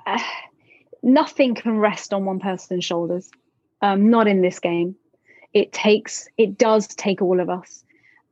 [0.07, 0.19] uh,
[1.03, 3.31] nothing can rest on one person's shoulders.
[3.81, 4.95] Um, not in this game.
[5.55, 7.85] It takes it does take all of us.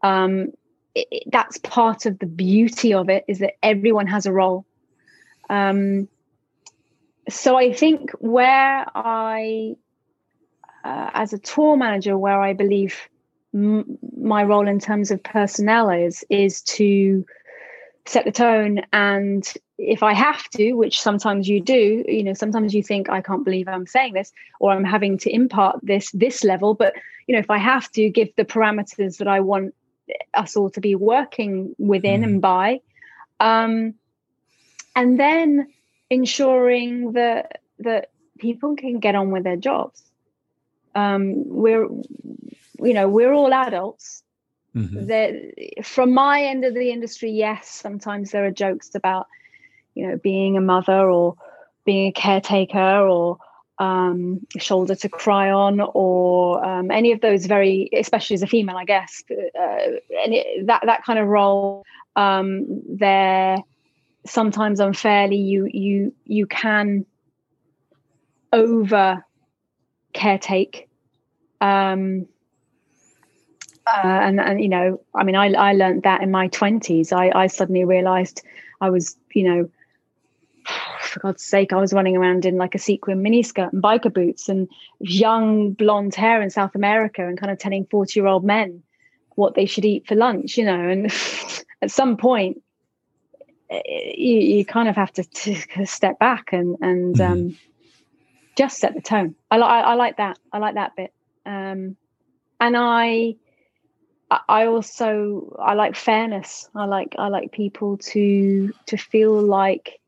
[0.02, 0.52] Um,
[0.94, 4.66] it, it, that's part of the beauty of it is that everyone has a role
[5.48, 6.08] um,
[7.28, 9.74] so i think where i
[10.84, 13.08] uh, as a tour manager where i believe
[13.54, 17.24] m- my role in terms of personnel is is to
[18.06, 22.74] set the tone and if i have to which sometimes you do you know sometimes
[22.74, 26.44] you think i can't believe i'm saying this or i'm having to impart this this
[26.44, 26.94] level but
[27.26, 29.74] you know if i have to give the parameters that i want
[30.34, 32.24] us all to be working within mm.
[32.24, 32.80] and by
[33.40, 33.92] um,
[34.94, 35.66] and then
[36.10, 40.02] ensuring that that people can get on with their jobs
[40.94, 41.88] um, we're
[42.78, 44.22] you know we're all adults
[44.74, 45.06] mm-hmm.
[45.06, 49.26] that from my end of the industry yes sometimes there are jokes about
[49.94, 51.36] you know being a mother or
[51.84, 53.38] being a caretaker or
[53.78, 58.76] um, shoulder to cry on or um, any of those very, especially as a female,
[58.76, 59.78] I guess, uh,
[60.24, 61.84] any, that that kind of role.
[62.16, 63.58] Um, there,
[64.26, 67.06] sometimes unfairly, you you you can
[68.52, 69.24] over
[70.14, 70.86] caretake.
[71.60, 72.26] Um,
[73.86, 77.12] uh, and and you know, I mean, I I learned that in my twenties.
[77.12, 78.42] I I suddenly realised
[78.80, 79.70] I was, you know,
[81.00, 84.48] for God's sake, I was running around in like a sequin miniskirt and biker boots
[84.48, 84.68] and
[85.00, 88.82] young blonde hair in South America and kind of telling 40 year old men
[89.36, 90.88] what they should eat for lunch, you know.
[90.88, 91.12] And
[91.82, 92.62] at some point,
[93.70, 95.24] you, you kind of have to,
[95.87, 97.33] step back and, and mm-hmm.
[97.33, 97.59] um,
[98.57, 99.35] just set the tone.
[99.50, 100.38] I, I, I, like that.
[100.52, 101.12] I like that bit.
[101.44, 101.96] Um,
[102.61, 103.37] and I,
[104.48, 106.68] I also I like fairness.
[106.74, 110.00] I like I like people to to feel like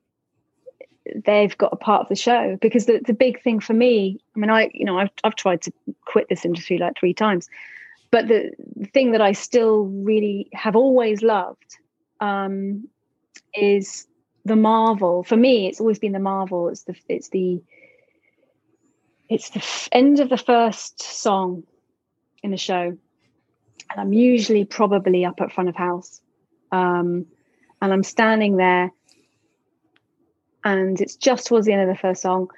[1.24, 4.38] they've got a part of the show because the, the big thing for me i
[4.38, 5.72] mean i you know I've, I've tried to
[6.04, 7.48] quit this industry like three times
[8.10, 11.78] but the, the thing that i still really have always loved
[12.20, 12.88] um,
[13.54, 14.06] is
[14.44, 15.22] the marvel.
[15.22, 16.68] For me it's always been the marvel.
[16.68, 17.62] It's the it's the
[19.28, 21.64] it's the end of the first song
[22.42, 22.96] in the show.
[23.90, 26.20] And i'm usually probably up at front of house.
[26.72, 27.26] Um,
[27.80, 28.92] and i'm standing there.
[30.64, 32.48] And it's just towards the end of the first song.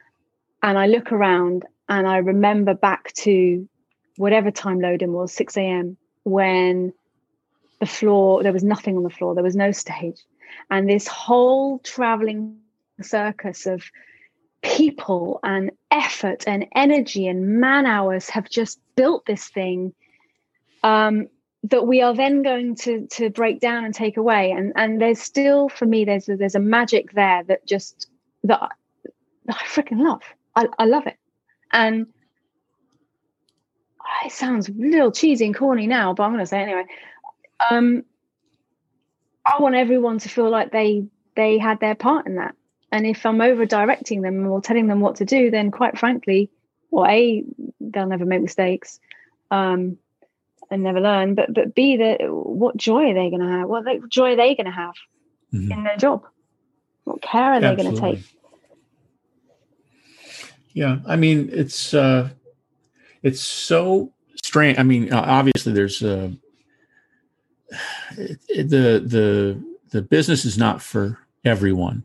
[0.62, 3.69] And i look around and i remember back to
[4.16, 6.93] whatever time loading was 6 a.m when
[7.81, 9.35] the floor there was nothing on the floor.
[9.35, 10.23] There was no stage
[10.71, 12.59] and this whole traveling
[13.03, 13.83] circus of
[14.63, 19.93] people and effort and energy and man hours have just built this thing
[20.83, 21.29] um,
[21.65, 24.51] that we are then going to to break down and take away.
[24.51, 28.09] And and there's still for me there's a, there's a magic there that just
[28.45, 28.71] that,
[29.49, 30.23] I freaking love.
[30.57, 31.17] I, I love it.
[31.73, 32.07] And
[34.25, 36.85] it sounds a little cheesy and corny now but I'm going to say anyway.
[37.71, 38.05] Um
[39.44, 41.05] I want everyone to feel like they
[41.37, 42.55] they had their part in that.
[42.92, 46.50] And if I'm over directing them or telling them what to do then quite frankly
[46.90, 47.44] well a
[47.81, 49.00] they'll never make mistakes
[49.50, 49.96] um
[50.70, 51.35] and never learn.
[51.35, 53.68] But but b the what joy are they going to have?
[53.68, 54.94] What joy are they going to have
[55.53, 55.72] mm-hmm.
[55.72, 56.24] in their job?
[57.05, 58.24] What care are they going to take?
[60.72, 62.29] Yeah i mean it's uh
[63.22, 66.31] it's so strange i mean obviously there's uh
[68.17, 72.05] the the the business is not for everyone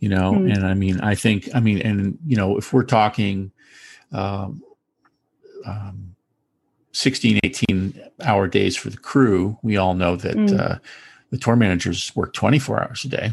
[0.00, 0.52] you know mm.
[0.52, 3.50] and i mean i think i mean and you know if we're talking
[4.12, 4.62] um,
[5.66, 6.14] um
[6.94, 10.58] 16, 18 hour days for the crew, we all know that mm.
[10.58, 10.78] uh,
[11.30, 13.32] the tour managers work 24 hours a day.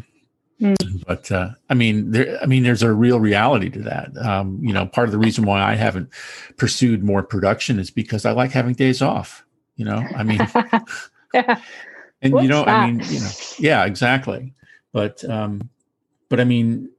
[0.60, 1.04] Mm.
[1.08, 2.40] But uh, I mean, there.
[2.42, 4.16] I mean, there's a real reality to that.
[4.18, 6.10] Um, you know, part of the reason why I haven't
[6.58, 9.44] pursued more production is because I like having days off.
[9.76, 10.40] You know, I mean,
[11.34, 11.62] yeah.
[12.22, 12.70] and What's you know, that?
[12.70, 14.54] I mean, you know, yeah, exactly.
[14.92, 15.70] But um,
[16.30, 16.90] but I mean,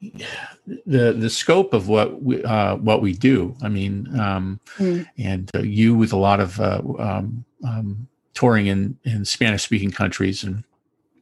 [0.00, 3.56] the the scope of what we uh, what we do.
[3.62, 5.06] I mean, um, mm.
[5.18, 9.90] and uh, you with a lot of uh, um, um, touring in in Spanish speaking
[9.90, 10.64] countries and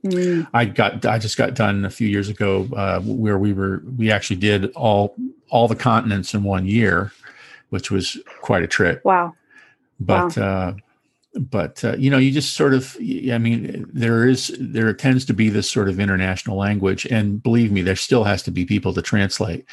[0.05, 0.47] Mm.
[0.53, 4.11] I got I just got done a few years ago uh, where we were we
[4.11, 5.15] actually did all
[5.49, 7.11] all the continents in one year,
[7.71, 9.03] which was quite a trip.
[9.05, 9.35] Wow.
[9.99, 10.45] But wow.
[10.45, 10.75] Uh,
[11.35, 15.35] but uh, you know you just sort of i mean there is there tends to
[15.35, 18.95] be this sort of international language and believe me there still has to be people
[18.95, 19.65] to translate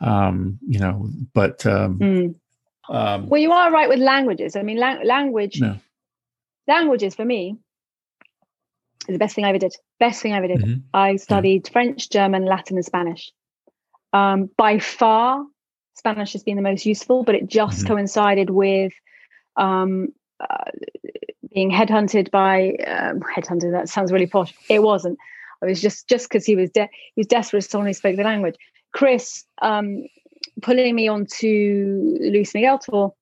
[0.00, 2.34] um you know but um, mm.
[2.88, 5.76] um well you are right with languages i mean la- language no.
[6.68, 7.56] languages for me
[9.08, 10.80] is the best thing i ever did best thing i ever did mm-hmm.
[10.92, 11.72] i studied yeah.
[11.72, 13.32] french german latin and spanish
[14.12, 15.44] um by far
[15.94, 17.94] spanish has been the most useful but it just mm-hmm.
[17.94, 18.92] coincided with
[19.56, 20.08] um
[20.40, 20.70] uh,
[21.52, 23.72] being headhunted by um, headhunted.
[23.72, 24.52] That sounds really posh.
[24.68, 25.18] It wasn't.
[25.62, 28.22] I was just just because he was de- he was desperate someone who spoke the
[28.22, 28.56] language.
[28.92, 30.04] Chris um,
[30.62, 33.14] pulling me onto Luis Miguel tour.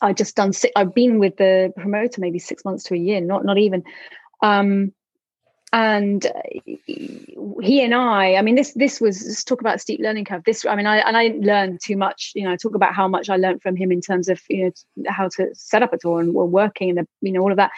[0.00, 0.52] I just done.
[0.76, 3.84] I've been with the promoter maybe six months to a year, not not even.
[4.42, 4.92] Um,
[5.72, 6.32] and uh,
[7.60, 10.42] he and I, I mean, this this was let's talk about steep learning curve.
[10.44, 12.32] This, I mean, I and I didn't learn too much.
[12.34, 14.72] You know, I talk about how much I learned from him in terms of you
[14.96, 17.52] know how to set up a tour and we're working and the, you know all
[17.52, 17.70] of that.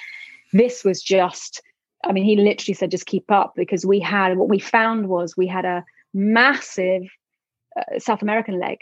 [0.54, 1.62] This was just,
[2.04, 5.36] I mean, he literally said just keep up because we had what we found was
[5.36, 7.02] we had a massive
[7.76, 8.78] uh, South American leg.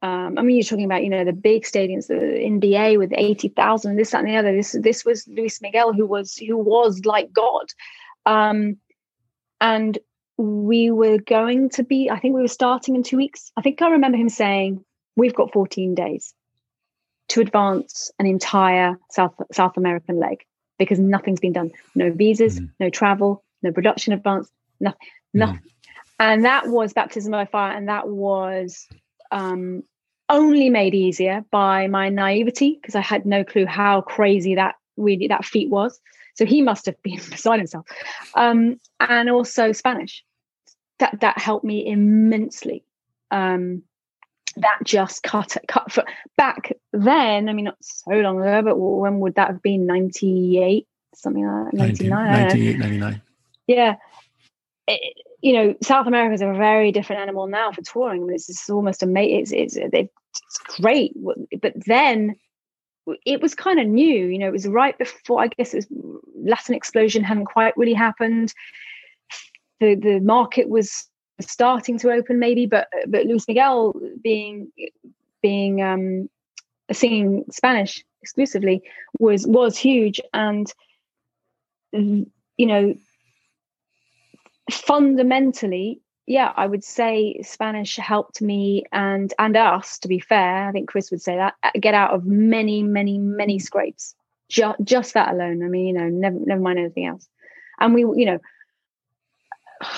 [0.00, 3.48] Um, I mean, you're talking about you know the big stadiums, the NBA with eighty
[3.48, 4.56] thousand, this that and the other.
[4.56, 7.66] This this was Luis Miguel who was who was like God.
[8.26, 8.76] Um,
[9.60, 9.98] and
[10.36, 13.50] we were going to be, I think we were starting in two weeks.
[13.56, 14.84] I think I remember him saying,
[15.16, 16.32] We've got 14 days
[17.30, 20.44] to advance an entire South South American leg
[20.78, 21.72] because nothing's been done.
[21.96, 22.70] No visas, mm.
[22.78, 25.40] no travel, no production advance, nothing, mm.
[25.40, 25.70] nothing.
[26.20, 28.86] And that was baptism by fire, and that was
[29.30, 29.82] um,
[30.28, 35.28] only made easier by my naivety because I had no clue how crazy that really
[35.28, 36.00] that feat was.
[36.38, 37.86] So he must have been beside himself.
[38.34, 40.24] Um, and also Spanish.
[41.00, 42.84] That that helped me immensely.
[43.30, 43.82] Um,
[44.56, 46.04] that just cut it cut for
[46.36, 47.48] back then.
[47.48, 49.86] I mean, not so long ago, but when would that have been?
[49.86, 51.76] Ninety eight, something like that.
[51.76, 53.22] 99, 98, 99.
[53.68, 53.96] Yeah.
[54.88, 58.22] It, you know, South America is a very different animal now for touring.
[58.22, 59.60] I mean, it's, it's almost amazing.
[59.60, 61.12] It's, it's, it's great.
[61.60, 62.34] But then
[63.24, 65.86] it was kind of new you know it was right before i guess it was
[66.44, 68.52] latin explosion hadn't quite really happened.
[69.80, 71.08] The the market was
[71.40, 74.72] starting to open maybe but but luis miguel being
[75.42, 76.28] being um
[76.92, 78.82] singing spanish exclusively
[79.18, 80.20] was was huge.
[80.34, 80.72] And
[81.92, 82.94] you know
[84.70, 89.98] fundamentally yeah, I would say Spanish helped me and and us.
[90.00, 93.16] To be fair, I think Chris would say that uh, get out of many, many,
[93.18, 94.14] many scrapes.
[94.50, 95.64] Just just that alone.
[95.64, 97.26] I mean, you know, never never mind anything else.
[97.80, 98.38] And we, you know,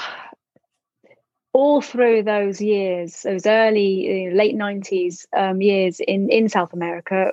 [1.53, 7.33] all through those years, those early know, late nineties um, years in in South America,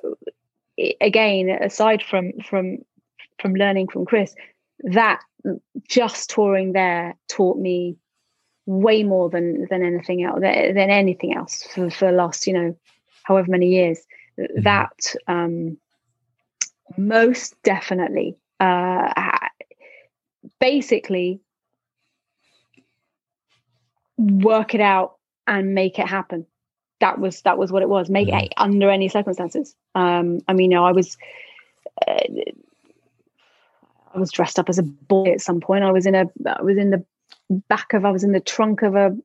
[0.99, 2.79] again, aside from from
[3.37, 4.33] from learning from Chris,
[4.79, 5.21] that
[5.87, 7.95] just touring there taught me
[8.67, 12.75] way more than than anything else than anything else for, for the last you know
[13.23, 14.05] however many years.
[14.39, 14.61] Mm-hmm.
[14.61, 15.77] that um
[16.95, 19.11] most definitely uh
[20.59, 21.39] basically
[24.17, 25.15] work it out
[25.47, 26.45] and make it happen.
[26.99, 28.11] That was that was what it was.
[28.11, 28.45] Make mm-hmm.
[28.45, 29.75] it under any circumstances.
[29.95, 31.17] Um i mean you know i was
[32.07, 32.13] uh,
[34.13, 35.83] i was dressed up as a boy at some point.
[35.83, 37.03] I was in a i was in the
[37.49, 39.15] back of I was in the trunk of a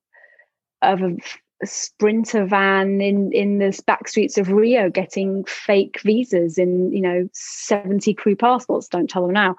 [0.83, 1.17] of a,
[1.65, 7.29] sprinter van in in the back streets of Rio getting fake visas in you know
[7.33, 9.57] 70 crew passports don't tell them now.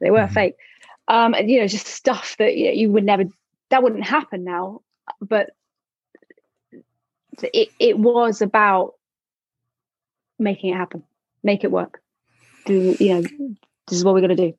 [0.00, 0.34] They were mm-hmm.
[0.34, 0.54] fake.
[1.08, 3.24] Um and, you know just stuff that you, know, you would never
[3.70, 4.82] that wouldn't happen now
[5.20, 5.50] but
[7.52, 8.94] it it was about
[10.38, 11.02] making it happen.
[11.42, 12.00] Make it work.
[12.66, 14.54] Do you know this is what we're going to do.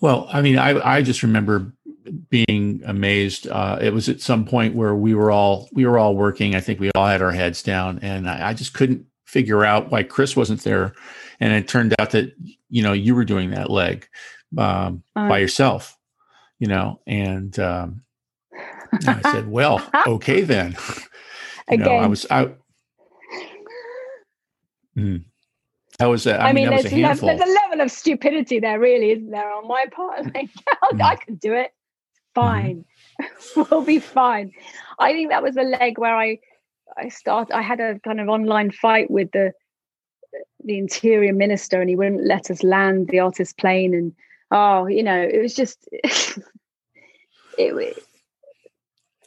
[0.00, 1.72] Well i mean i i just remember
[2.28, 3.48] being amazed.
[3.48, 6.54] Uh, it was at some point where we were all we were all working.
[6.54, 9.90] I think we all had our heads down, and I, I just couldn't figure out
[9.90, 10.94] why Chris wasn't there.
[11.40, 12.32] And it turned out that
[12.68, 14.08] you know you were doing that leg
[14.56, 15.98] um, uh, by yourself,
[16.58, 17.00] you know.
[17.06, 18.02] And um,
[19.06, 20.76] I said, "Well, okay then."
[21.70, 21.86] you Again.
[21.86, 22.58] know, I was out.
[24.96, 25.24] Mm.
[25.98, 28.60] That was, a, I, I mean, mean there's, a level, there's a level of stupidity
[28.60, 30.26] there, really, isn't there, on my part?
[30.34, 30.50] Like,
[30.92, 31.00] mm.
[31.00, 31.72] I could do it.
[32.36, 32.48] Mm-hmm.
[32.48, 32.84] fine.
[33.70, 34.52] We'll be fine.
[34.98, 36.38] I think that was the leg where I
[36.96, 39.52] I start I had a kind of online fight with the
[40.64, 44.12] the interior minister and he wouldn't let us land the artist plane and
[44.50, 45.88] oh, you know, it was just
[47.58, 48.02] it.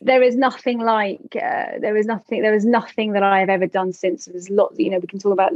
[0.02, 3.68] There is nothing like uh, there is nothing there is nothing that I have ever
[3.68, 4.26] done since.
[4.26, 5.52] There's lots, you know, we can talk about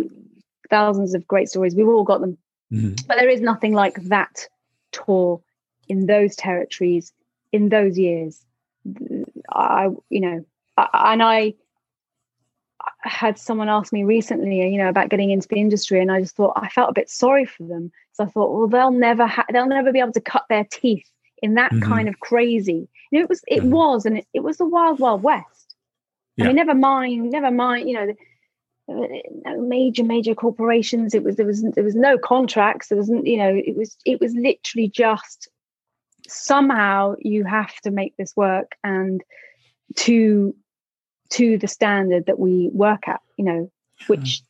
[0.69, 1.75] thousands of great stories.
[1.75, 2.37] We've all got them,
[2.71, 2.95] mm-hmm.
[3.07, 4.47] but there is nothing like that
[4.91, 5.41] tour
[5.87, 7.13] in those territories
[7.53, 8.43] in those years.
[9.49, 10.45] I, you know,
[10.75, 11.53] I, and I
[12.99, 16.35] had someone ask me recently, you know, about getting into the industry, and I just
[16.35, 17.91] thought I felt a bit sorry for them.
[18.11, 21.07] So I thought, well, they'll never ha- they'll never be able to cut their teeth
[21.41, 21.89] in that mm-hmm.
[21.89, 22.89] kind of crazy.
[23.11, 23.71] You know, it was it mm-hmm.
[23.71, 25.75] was, and it, it, was the wild wild west.
[26.35, 26.45] Yeah.
[26.45, 27.87] I mean, never mind, never mind.
[27.87, 28.15] You know, the,
[29.45, 31.13] no major major corporations.
[31.13, 32.87] It was there was there was no contracts.
[32.87, 35.47] There wasn't you know it was it was literally just
[36.27, 39.23] somehow you have to make this work and
[39.95, 40.55] to
[41.29, 43.71] to the standard that we work at you know
[44.07, 44.41] which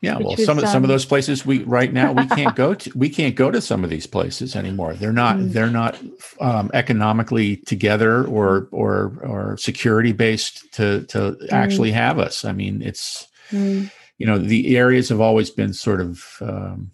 [0.00, 2.56] yeah which well some of um, some of those places we right now we can't
[2.56, 5.52] go to we can't go to some of these places anymore they're not mm.
[5.52, 5.98] they're not
[6.40, 11.52] um, economically together or or or security based to to mm.
[11.52, 13.90] actually have us i mean it's mm.
[14.18, 16.90] you know the areas have always been sort of um,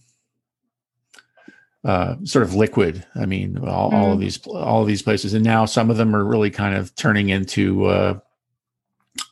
[1.88, 3.06] uh, sort of liquid.
[3.14, 3.94] I mean, all, mm.
[3.94, 4.20] all, of mm.
[4.20, 7.30] these all of these places, and now some of them are really kind of turning
[7.30, 8.18] into uh,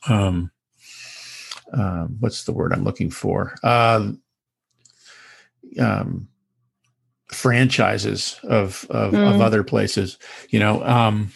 [0.09, 0.49] um,
[1.71, 3.53] uh, what's the word I'm looking for?
[3.61, 4.13] Uh,
[5.79, 6.29] um,
[7.27, 9.35] franchises of of, mm.
[9.35, 10.17] of, other places.
[10.49, 10.83] You know.
[10.83, 11.31] Um,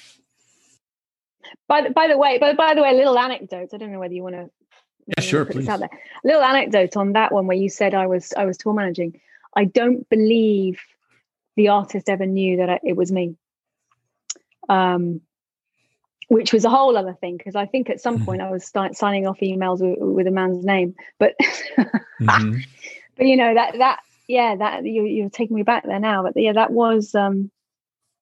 [1.67, 3.69] by the, by the way, by, by the way, a little anecdote.
[3.74, 4.49] I don't know whether you want to.
[5.05, 5.45] Yeah, sure.
[5.45, 5.69] Please.
[5.69, 5.89] Out there.
[5.91, 9.22] A little anecdote on that one where you said I was I was tour managing.
[9.55, 10.80] I don't believe
[11.56, 13.36] the artist ever knew that it was me.
[14.70, 15.22] Um,
[16.32, 18.26] which was a whole other thing because I think at some mm-hmm.
[18.26, 21.36] point I was signing off emails with, with a man's name, but
[21.78, 22.60] mm-hmm.
[23.18, 23.99] but you know that that
[24.30, 27.52] yeah that you you're taking me back there now, but yeah that was um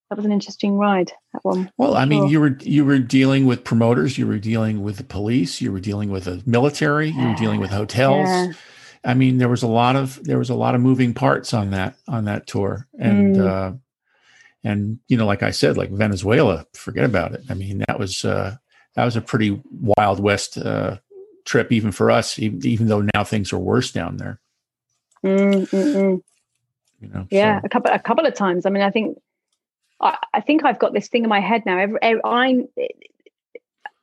[0.10, 1.72] that was an interesting ride that one.
[1.78, 2.08] Well, I sure.
[2.08, 5.72] mean you were you were dealing with promoters, you were dealing with the police, you
[5.72, 8.28] were dealing with the military, you were dealing with hotels.
[8.28, 8.54] Yeah.
[9.04, 11.72] I mean, there was a lot of there was a lot of moving parts on
[11.72, 13.48] that on that tour, and mm.
[13.48, 13.76] uh,
[14.64, 17.42] and you know, like I said, like Venezuela, forget about it.
[17.50, 18.58] I mean, that was uh,
[18.96, 20.98] that was a pretty wild west uh,
[21.46, 24.40] trip, even for us, even, even though now things are worse down there.
[25.24, 26.22] Mm,
[27.02, 27.66] you know, yeah, so.
[27.66, 28.66] a couple a couple of times.
[28.66, 29.18] I mean, I think
[30.02, 31.78] I, I think I've got this thing in my head now.
[31.78, 32.64] Every, every I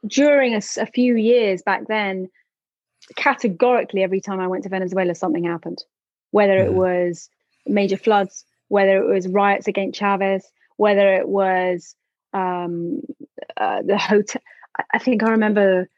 [0.06, 2.28] during a, a few years back then
[3.14, 5.82] categorically every time I went to Venezuela, something happened.
[6.30, 7.30] Whether it was
[7.66, 10.44] major floods, whether it was riots against Chavez,
[10.76, 11.94] whether it was
[12.32, 13.00] um,
[13.56, 14.42] uh, the hotel.
[14.92, 15.88] I think I remember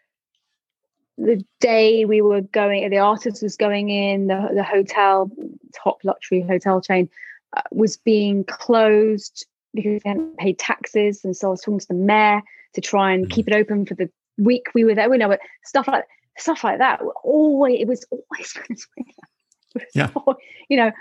[1.17, 5.31] the day we were going, the artist was going in, the, the hotel,
[5.75, 7.09] top luxury hotel chain,
[7.57, 11.25] uh, was being closed because they hadn't paid taxes.
[11.25, 12.43] And so I was talking to the mayor
[12.75, 15.11] to try and keep it open for the week we were there.
[15.11, 16.05] We know, but stuff like
[16.37, 17.01] stuff like that.
[17.23, 19.89] Always, it was always Venezuela.
[19.95, 20.35] yeah.
[20.69, 20.93] you know,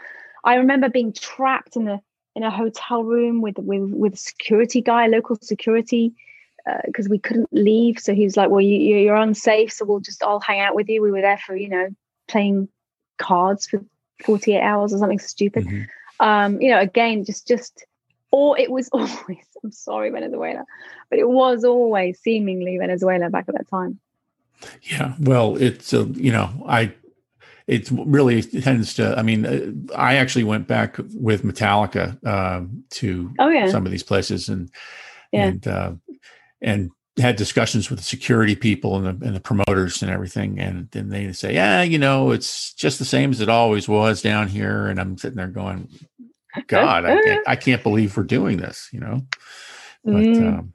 [0.43, 2.01] I remember being trapped in a
[2.35, 6.13] in a hotel room with with with a security guy, local security,
[6.85, 7.99] because uh, we couldn't leave.
[7.99, 10.89] So he was like, "Well, you, you're unsafe, so we'll just all hang out with
[10.89, 11.89] you." We were there for you know
[12.27, 12.67] playing
[13.17, 13.83] cards for
[14.23, 15.65] 48 hours or something stupid.
[15.65, 15.83] Mm-hmm.
[16.19, 17.85] Um, you know, again, just just
[18.31, 19.45] or it was always.
[19.63, 20.65] I'm sorry, Venezuela,
[21.09, 23.99] but it was always seemingly Venezuela back at that time.
[24.83, 26.93] Yeah, well, it's uh, you know, I
[27.67, 29.17] it really tends to.
[29.17, 33.69] I mean, uh, I actually went back with Metallica uh, to oh, yeah.
[33.69, 34.71] some of these places and
[35.31, 35.45] yeah.
[35.45, 35.93] and uh,
[36.61, 40.89] and had discussions with the security people and the, and the promoters and everything, and
[40.91, 44.47] then they say, yeah, you know, it's just the same as it always was down
[44.47, 45.89] here, and I'm sitting there going,
[46.67, 49.21] God, I can't, I can't believe we're doing this, you know,
[50.03, 50.13] but.
[50.13, 50.59] Mm.
[50.59, 50.73] Um,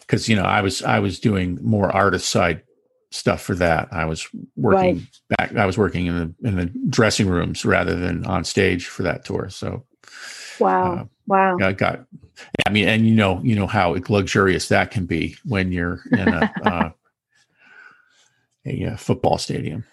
[0.00, 2.62] because you know I was I was doing more artist side
[3.10, 3.88] stuff for that.
[3.92, 5.20] I was working right.
[5.38, 5.56] back.
[5.56, 9.24] I was working in the in the dressing rooms rather than on stage for that
[9.24, 9.48] tour.
[9.50, 9.84] So
[10.58, 11.56] wow, uh, wow.
[11.60, 12.04] I got.
[12.66, 16.28] I mean, and you know, you know how luxurious that can be when you're in
[16.28, 16.90] a uh,
[18.66, 19.84] a, a, uh, football stadium.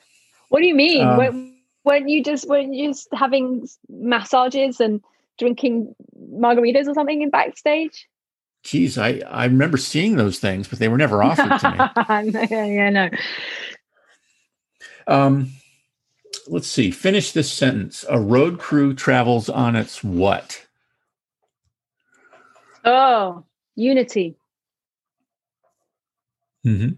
[0.50, 1.08] What do you mean?
[1.08, 1.51] Um, when,
[1.84, 5.02] when you just when you just having massages and
[5.38, 5.96] drinking
[6.34, 8.08] margaritas or something in backstage?
[8.64, 12.48] geez, I, I remember seeing those things, but they were never offered to me.
[12.50, 13.10] yeah, no.
[15.08, 15.52] Um,
[16.48, 16.92] let's see.
[16.92, 18.06] Finish this sentence.
[18.10, 20.66] A road crew travels on its what?
[22.84, 23.44] Oh,
[23.76, 24.36] unity.
[26.66, 26.94] Mm-hmm.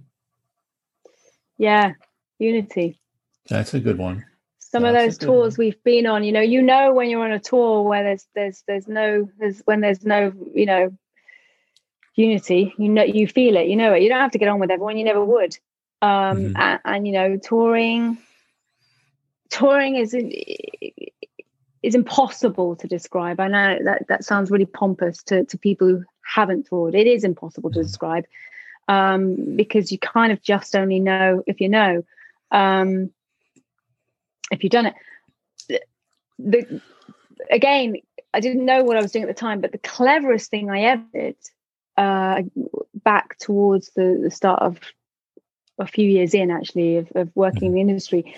[1.57, 1.93] Yeah,
[2.39, 2.99] unity.
[3.49, 4.25] That's a good one.
[4.73, 5.65] Some of those tours one.
[5.65, 8.63] we've been on you know you know when you're on a tour where there's there's
[8.67, 10.91] there's no there's when there's no you know
[12.15, 14.59] unity you know you feel it you know it you don't have to get on
[14.59, 15.55] with everyone you never would
[16.01, 16.57] um mm-hmm.
[16.57, 18.17] and, and, you know touring
[19.51, 20.15] touring is
[21.83, 26.03] is impossible to describe i know that that sounds really pompous to to people who
[26.25, 27.85] haven't toured it is impossible to mm-hmm.
[27.85, 28.25] describe
[28.87, 32.03] um because you kind of just only know if you know
[32.49, 33.11] um
[34.53, 35.83] if you've done it.
[36.39, 36.81] The,
[37.51, 37.95] again,
[38.33, 40.83] I didn't know what I was doing at the time, but the cleverest thing I
[40.83, 41.35] ever did
[41.97, 42.41] uh,
[42.95, 44.79] back towards the, the start of
[45.79, 48.35] a few years in actually of, of working in the industry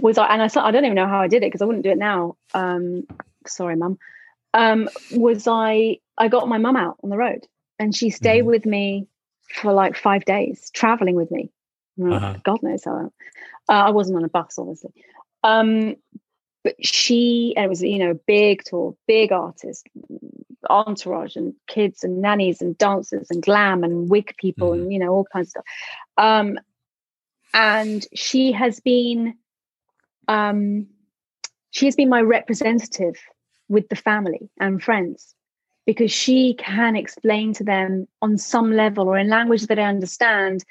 [0.00, 1.84] was I, and I, I don't even know how I did it because I wouldn't
[1.84, 2.36] do it now.
[2.54, 3.06] Um,
[3.46, 3.98] sorry, mum.
[4.54, 7.46] Um, was I, I got my mum out on the road
[7.78, 8.48] and she stayed mm-hmm.
[8.48, 9.06] with me
[9.54, 11.50] for like five days, traveling with me.
[12.02, 12.36] Uh-huh.
[12.44, 13.12] God knows how.
[13.68, 14.92] Uh, I wasn't on a bus, obviously.
[15.46, 15.94] Um,
[16.64, 19.86] but she, and it was, you know, big tour, big artist,
[20.68, 24.74] entourage and kids and nannies and dancers and glam and wig people mm.
[24.74, 25.64] and, you know, all kinds of stuff.
[26.18, 26.58] Um,
[27.54, 29.34] and she has been,
[30.26, 30.88] um,
[31.70, 33.14] she has been my representative
[33.68, 35.36] with the family and friends
[35.86, 40.64] because she can explain to them on some level or in language that I understand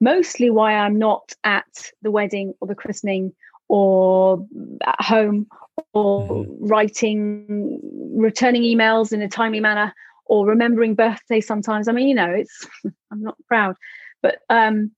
[0.00, 3.34] mostly why I'm not at the wedding or the christening
[3.68, 4.46] or
[4.84, 5.46] at home
[5.92, 6.66] or mm-hmm.
[6.66, 7.80] writing
[8.14, 9.94] returning emails in a timely manner
[10.26, 11.88] or remembering birthdays sometimes.
[11.88, 12.66] I mean you know it's
[13.10, 13.76] i'm not proud
[14.22, 14.90] but um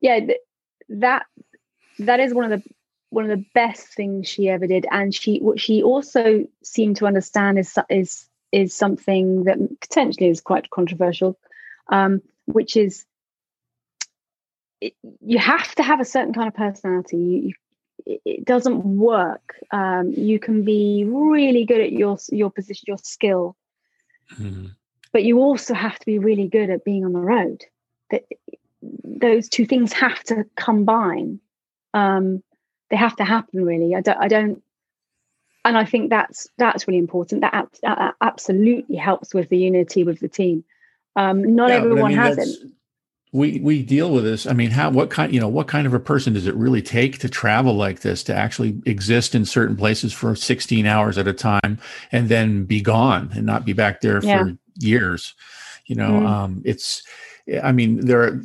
[0.00, 0.20] yeah
[0.88, 1.26] that
[1.98, 2.68] that is one of the
[3.10, 4.86] one of the best things she ever did.
[4.90, 10.40] And she what she also seemed to understand is is is something that potentially is
[10.40, 11.38] quite controversial
[11.90, 13.04] um which is
[14.80, 17.16] you have to have a certain kind of personality.
[17.16, 17.52] You
[18.04, 19.56] it doesn't work.
[19.70, 23.56] Um, you can be really good at your your position, your skill,
[24.38, 24.66] mm-hmm.
[25.12, 27.64] but you also have to be really good at being on the road.
[28.10, 28.24] That
[28.82, 31.40] those two things have to combine.
[31.94, 32.42] Um,
[32.90, 33.64] they have to happen.
[33.64, 34.18] Really, I don't.
[34.18, 34.62] I don't.
[35.64, 37.40] And I think that's that's really important.
[37.40, 40.64] That, that absolutely helps with the unity with the team.
[41.16, 42.70] Um, not yeah, everyone I mean, has it
[43.36, 45.92] we we deal with this i mean how what kind you know what kind of
[45.92, 49.76] a person does it really take to travel like this to actually exist in certain
[49.76, 51.78] places for 16 hours at a time
[52.12, 54.38] and then be gone and not be back there yeah.
[54.38, 55.34] for years
[55.86, 56.26] you know mm.
[56.26, 57.02] um it's
[57.62, 58.42] i mean there are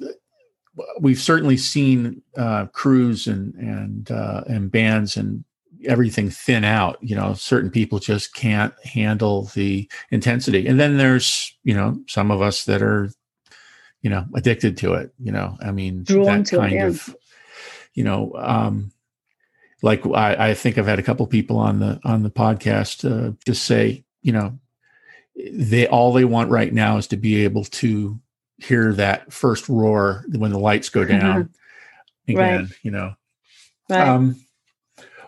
[1.00, 5.44] we've certainly seen uh crews and and uh and bands and
[5.86, 11.58] everything thin out you know certain people just can't handle the intensity and then there's
[11.64, 13.10] you know some of us that are
[14.02, 16.88] you know addicted to it you know i mean Drawn that kind it, yeah.
[16.88, 17.16] of
[17.94, 18.92] you know um
[19.82, 23.34] like I, I think i've had a couple people on the on the podcast uh,
[23.46, 24.60] just say you know
[25.36, 28.20] they all they want right now is to be able to
[28.58, 31.50] hear that first roar when the lights go down
[32.28, 32.70] again right.
[32.84, 33.14] you know
[33.90, 34.08] right.
[34.08, 34.36] um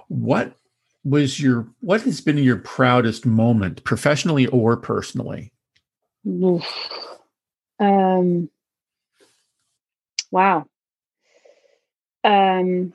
[0.07, 0.55] what
[1.03, 5.51] was your what has been your proudest moment professionally or personally
[7.79, 8.49] um
[10.33, 10.65] Wow.
[12.23, 12.91] Um,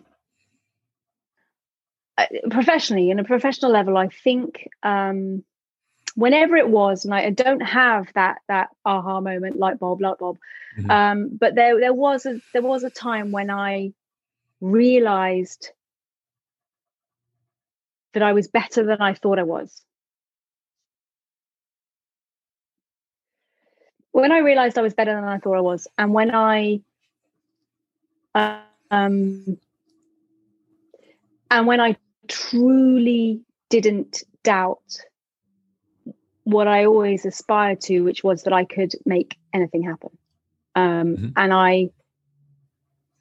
[2.51, 5.45] professionally, in a professional level, I think um,
[6.17, 10.19] whenever it was, and I, I, don't have that that aha moment, light bulb, light
[10.19, 10.39] bulb,
[10.77, 10.91] mm-hmm.
[10.91, 13.93] um, but there there was a there was a time when I
[14.61, 15.71] realized
[18.15, 19.81] that I was better than I thought I was.
[24.11, 26.81] When I realized I was better than I thought I was, and when I
[28.35, 29.59] um,
[31.51, 31.97] and when I
[32.29, 34.99] truly didn't doubt
[36.45, 40.17] what I always aspired to, which was that I could make anything happen.
[40.75, 41.29] Um, mm-hmm.
[41.37, 41.91] And I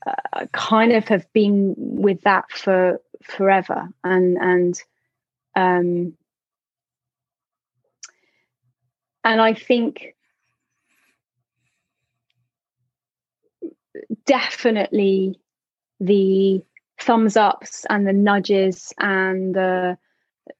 [0.06, 3.90] uh, kind of have been with that for forever.
[4.04, 4.82] And, and,
[5.56, 6.14] um,
[9.24, 10.16] and I think
[14.26, 15.40] definitely
[16.00, 16.62] the
[17.00, 19.98] thumbs ups and the nudges and the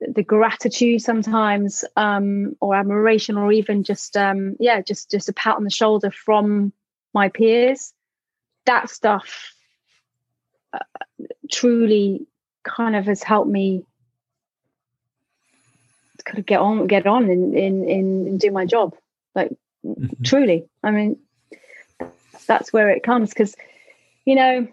[0.02, 5.56] the gratitude sometimes um, or admiration or even just um, yeah just just a pat
[5.56, 6.74] on the shoulder from
[7.14, 7.94] my peers.
[8.66, 9.54] That stuff
[10.74, 10.80] uh,
[11.52, 12.28] truly
[12.64, 13.86] kind of has helped me
[16.26, 18.96] kind of get on get on and in, in, in do my job.
[19.34, 19.52] Like
[19.86, 20.24] mm-hmm.
[20.24, 20.68] truly.
[20.84, 21.18] I mean
[22.48, 23.56] that's where it comes because
[24.26, 24.68] you know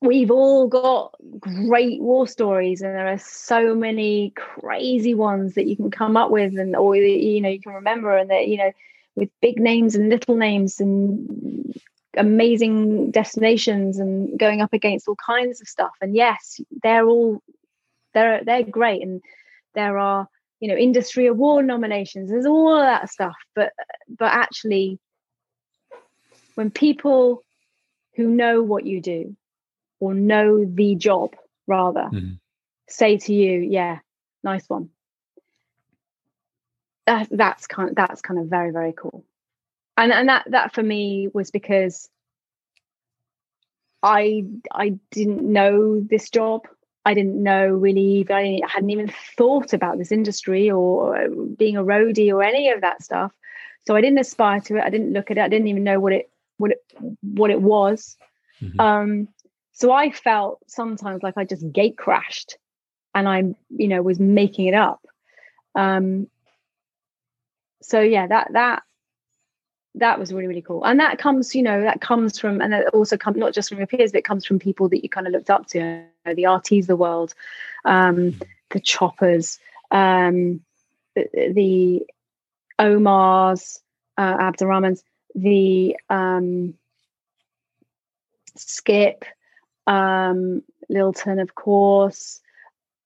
[0.00, 5.76] we've all got great war stories and there are so many crazy ones that you
[5.76, 8.72] can come up with and or you know you can remember and that you know
[9.14, 11.74] with big names and little names and
[12.16, 15.92] amazing destinations and going up against all kinds of stuff.
[16.00, 17.42] And yes they're all
[18.14, 19.22] they're they're great and
[19.74, 20.28] there are
[20.60, 23.36] you know industry award nominations there's all that stuff.
[23.54, 23.72] But
[24.08, 24.98] but actually
[26.54, 27.42] when people
[28.14, 29.36] who know what you do
[30.00, 31.34] or know the job
[31.66, 32.34] rather mm-hmm.
[32.88, 33.98] say to you yeah
[34.42, 34.90] nice one.
[37.06, 39.24] That, that's kind of, that's kind of very very cool.
[39.96, 42.08] And and that that for me was because
[44.02, 46.66] i i didn't know this job.
[47.04, 51.28] I didn't know really I, I hadn't even thought about this industry or
[51.58, 53.32] being a roadie or any of that stuff.
[53.86, 54.84] So i didn't aspire to it.
[54.84, 55.42] I didn't look at it.
[55.42, 56.30] I didn't even know what it
[56.62, 56.78] what it
[57.20, 58.16] what it was.
[58.62, 58.80] Mm-hmm.
[58.80, 59.28] um
[59.72, 62.58] so i felt sometimes like i just gate crashed
[63.14, 65.00] and i you know was making it up.
[65.74, 66.28] Um
[67.82, 68.82] so yeah that that
[69.96, 70.84] that was really really cool.
[70.84, 73.78] And that comes you know that comes from and it also comes not just from
[73.78, 75.84] your peers but it comes from people that you kind of looked up to you
[76.24, 77.34] know, the RTs of the world
[77.84, 78.38] um
[78.70, 79.58] the choppers
[79.90, 80.60] um
[81.14, 82.06] the, the
[82.80, 83.80] omars
[84.16, 85.02] uh abdurrahmans
[85.34, 86.74] the um
[88.56, 89.24] skip
[89.86, 92.40] um lilton of course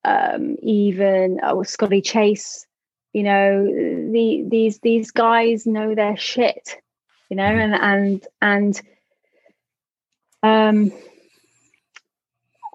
[0.04, 2.66] um even oh, scotty chase
[3.12, 6.76] you know the these these guys know their shit
[7.30, 7.74] you know mm-hmm.
[7.74, 8.82] and and
[10.42, 10.92] and um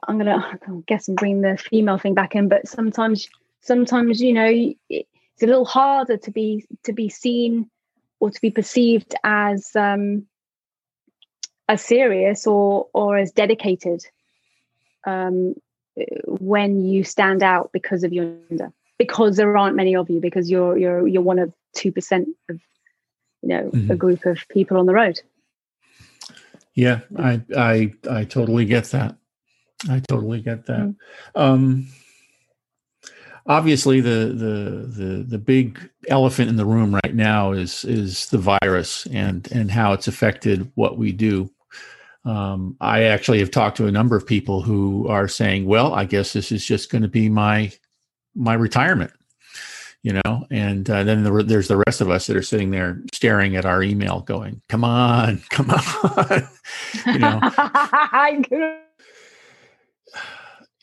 [0.07, 3.29] i'm gonna i guess i'm bringing the female thing back in but sometimes
[3.61, 4.49] sometimes you know
[4.89, 7.69] it's a little harder to be to be seen
[8.21, 10.25] or to be perceived as um
[11.67, 14.05] as serious or or as dedicated
[15.05, 15.53] um
[16.25, 20.49] when you stand out because of your gender because there aren't many of you because
[20.49, 22.59] you're you're you're one of two percent of
[23.41, 23.91] you know mm-hmm.
[23.91, 25.19] a group of people on the road
[26.75, 29.17] yeah i i i totally get that
[29.89, 31.41] i totally get that mm-hmm.
[31.41, 31.87] um
[33.45, 38.37] obviously the the the the big elephant in the room right now is is the
[38.37, 41.49] virus and and how it's affected what we do.
[42.23, 46.05] Um, I actually have talked to a number of people who are saying, "Well, I
[46.05, 47.71] guess this is just going to be my
[48.35, 49.11] my retirement
[50.03, 50.47] you know?
[50.49, 53.65] And uh, then the, there's the rest of us that are sitting there staring at
[53.65, 56.47] our email going come on come on
[57.05, 57.39] you know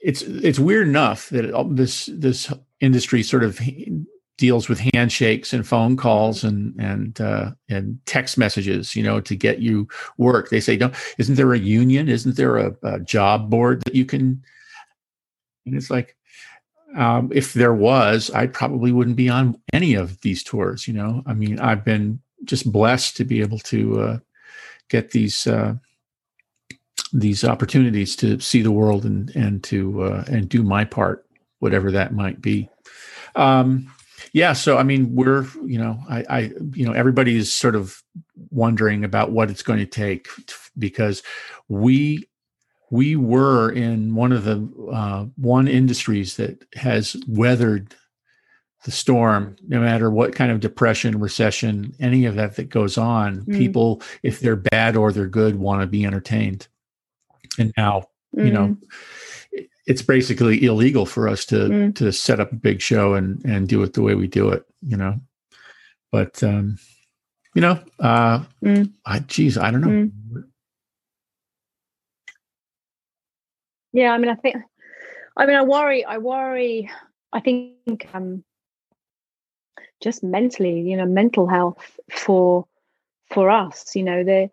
[0.03, 3.61] it's it's weird enough that it, this this industry sort of
[4.39, 9.37] deals with handshakes and phone calls and and uh, and text messages, you know, to
[9.37, 9.87] get you
[10.17, 10.49] work.
[10.49, 12.09] They say, "Don't isn't there a union?
[12.09, 14.43] Isn't there a, a job board that you can?"
[15.67, 16.17] And it's like,
[16.97, 20.89] um, if there was, I probably wouldn't be on any of these tours.
[20.89, 24.19] You know, I mean, I've been just blessed to be able to uh,
[24.89, 25.75] get these uh,
[27.13, 31.27] these opportunities to see the world and and to uh, and do my part,
[31.61, 32.69] whatever that might be.
[33.35, 33.93] Um,
[34.33, 36.39] yeah, so I mean, we're you know, I, I
[36.73, 38.03] you know, everybody is sort of
[38.51, 40.29] wondering about what it's going to take
[40.79, 41.23] because
[41.69, 42.29] we
[42.91, 47.95] we were in one of the uh, one industries that has weathered
[48.85, 53.41] the storm no matter what kind of depression recession any of that that goes on
[53.41, 53.59] mm.
[53.59, 56.69] people if they're bad or they're good want to be entertained
[57.59, 58.05] and now
[58.37, 58.47] mm.
[58.47, 58.77] you know
[59.55, 59.67] mm.
[59.87, 61.95] it's basically illegal for us to mm.
[61.95, 64.65] to set up a big show and and do it the way we do it
[64.83, 65.19] you know
[66.13, 66.79] but um
[67.55, 68.91] you know uh mm.
[69.07, 70.45] i geez i don't know mm.
[73.93, 74.57] Yeah, I mean, I think,
[75.37, 76.91] I mean, I worry, I worry,
[77.33, 78.45] I think um,
[80.03, 82.67] just mentally, you know, mental health for
[83.31, 84.51] for us, you know, the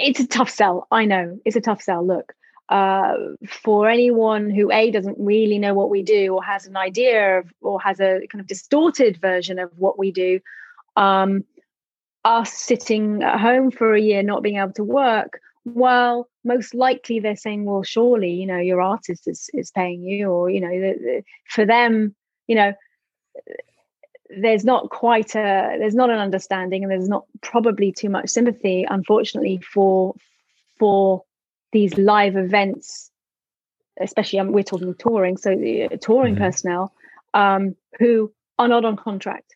[0.00, 0.86] it's a tough sell.
[0.90, 2.06] I know it's a tough sell.
[2.06, 2.34] Look,
[2.68, 3.14] uh,
[3.46, 7.52] for anyone who a doesn't really know what we do or has an idea of,
[7.60, 10.40] or has a kind of distorted version of what we do,
[10.96, 11.44] um,
[12.24, 17.20] us sitting at home for a year not being able to work well most likely
[17.20, 20.68] they're saying well surely you know your artist is is paying you or you know
[20.68, 22.14] the, the, for them
[22.46, 22.72] you know
[24.30, 28.86] there's not quite a there's not an understanding and there's not probably too much sympathy
[28.88, 30.14] unfortunately for
[30.78, 31.24] for
[31.72, 33.10] these live events
[34.00, 36.44] especially um, we're talking touring so the uh, touring mm-hmm.
[36.44, 36.92] personnel
[37.34, 39.54] um, who are not on contract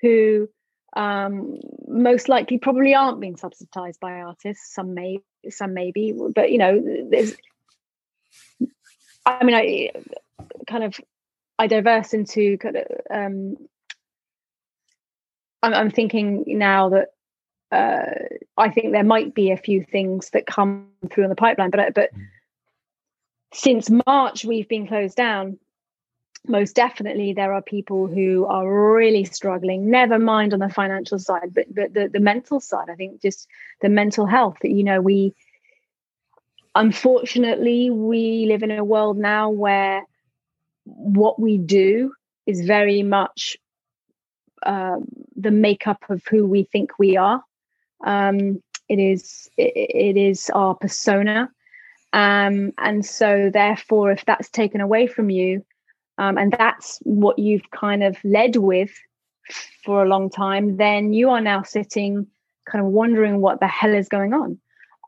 [0.00, 0.48] who
[0.96, 1.58] um,
[1.88, 5.18] most likely probably aren't being subsidized by artists some may
[5.50, 7.36] some maybe, but you know, there's.
[9.26, 9.90] I mean, I
[10.66, 11.00] kind of
[11.58, 12.84] I diverse into kind of.
[13.10, 13.56] Um,
[15.64, 17.08] I'm, I'm thinking now that
[17.72, 21.70] uh, I think there might be a few things that come through in the pipeline,
[21.70, 22.26] but but mm.
[23.52, 25.58] since March we've been closed down
[26.46, 31.54] most definitely there are people who are really struggling never mind on the financial side
[31.54, 33.48] but but the, the mental side i think just
[33.80, 35.34] the mental health that you know we
[36.74, 40.02] unfortunately we live in a world now where
[40.84, 42.12] what we do
[42.46, 43.56] is very much
[44.64, 45.06] um,
[45.36, 47.42] the makeup of who we think we are
[48.04, 51.50] um, it is it, it is our persona
[52.12, 55.64] um, and so therefore if that's taken away from you
[56.18, 58.92] um, and that's what you've kind of led with
[59.84, 62.26] for a long time, then you are now sitting
[62.70, 64.58] kind of wondering what the hell is going on.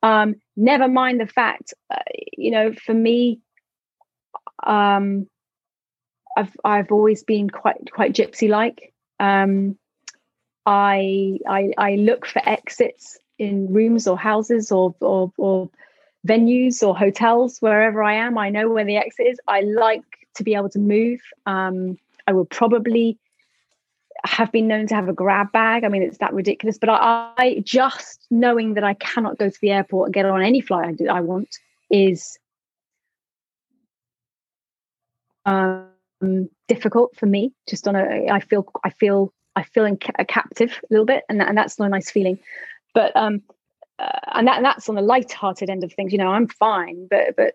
[0.02, 1.98] Um, never mind the fact, uh,
[2.36, 3.40] you know, for me,
[4.64, 5.28] um,
[6.36, 8.92] I've I've always been quite quite gypsy like.
[9.20, 9.78] Um,
[10.64, 15.70] I, I I look for exits in rooms or houses or, or or
[16.26, 18.36] venues or hotels wherever I am.
[18.36, 19.40] I know where the exit is.
[19.46, 20.04] I like
[20.34, 21.20] to be able to move.
[21.46, 23.18] Um, I would probably
[24.24, 25.84] have been known to have a grab bag.
[25.84, 29.60] I mean, it's that ridiculous, but I, I just knowing that I cannot go to
[29.60, 31.48] the airport and get on any flight I, do, I want
[31.90, 32.38] is
[35.44, 35.86] um,
[36.68, 37.52] difficult for me.
[37.68, 41.24] Just on a, I feel, I feel, I feel in a captive a little bit,
[41.28, 42.38] and that, and that's not a nice feeling.
[42.94, 43.42] But um,
[43.98, 46.12] uh, and that and that's on the light-hearted end of things.
[46.12, 47.54] You know, I'm fine, but but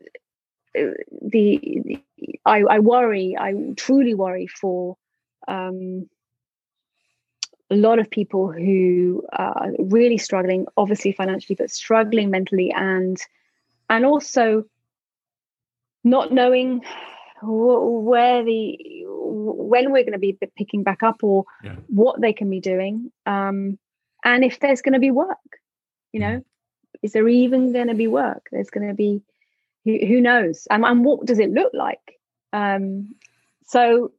[0.73, 1.99] the, the
[2.45, 4.97] I, I worry, I truly worry for
[5.47, 6.09] um,
[7.69, 13.17] a lot of people who are really struggling, obviously financially, but struggling mentally and
[13.89, 14.65] and also
[16.03, 16.81] not knowing
[17.43, 18.77] where the
[19.07, 21.75] when we're going to be picking back up or yeah.
[21.87, 23.77] what they can be doing um,
[24.23, 25.37] and if there's going to be work
[26.11, 26.37] you know?
[26.37, 26.43] Mm.
[27.01, 28.47] is there even going to be work?
[28.51, 29.21] There's going to be
[29.85, 30.67] who, who knows?
[30.69, 32.19] And, and what does it look like?
[32.53, 33.15] Um,
[33.65, 34.11] so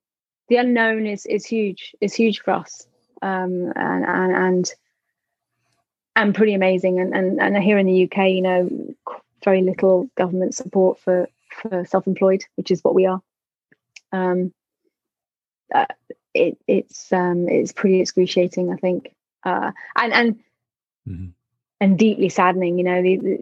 [0.48, 2.86] the unknown is is huge is huge for us.
[3.20, 4.72] Um, and, and and
[6.16, 7.00] and pretty amazing.
[7.00, 8.94] And, and and here in the uk you know
[9.44, 13.20] very little government support for for self-employed which is what we are.
[14.12, 14.52] Um,
[15.74, 15.86] uh,
[16.34, 19.14] it, it's um, it's pretty excruciating i think.
[19.44, 20.34] Uh, and and
[21.08, 21.26] mm-hmm.
[21.80, 23.38] and deeply saddening you know the, the,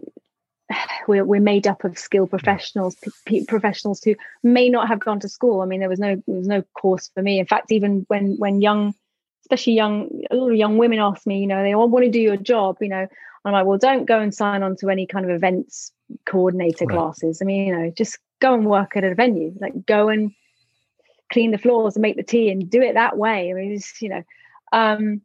[1.07, 2.95] we're, we're made up of skilled professionals
[3.25, 5.61] p- professionals who may not have gone to school.
[5.61, 7.39] I mean there was no there was no course for me.
[7.39, 8.93] In fact even when when young
[9.43, 12.11] especially young a lot of young women ask me you know they all want to
[12.11, 13.07] do your job you know.
[13.43, 15.91] I'm like well don't go and sign on to any kind of events
[16.25, 16.95] coordinator right.
[16.95, 20.31] classes i mean you know just go and work at a venue like go and
[21.31, 24.01] clean the floors and make the tea and do it that way i mean it's
[24.01, 24.23] you know
[24.73, 25.21] um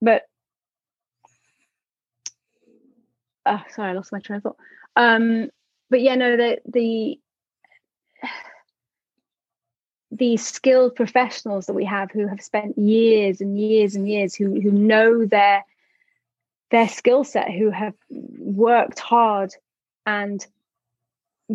[0.00, 0.22] but
[3.46, 4.56] oh, sorry, I lost my train of thought.
[4.96, 5.50] Um,
[5.90, 7.18] but yeah, no, the the
[10.10, 14.60] these skilled professionals that we have who have spent years and years and years who
[14.60, 15.64] who know their
[16.70, 19.54] their skill set, who have worked hard
[20.06, 20.44] and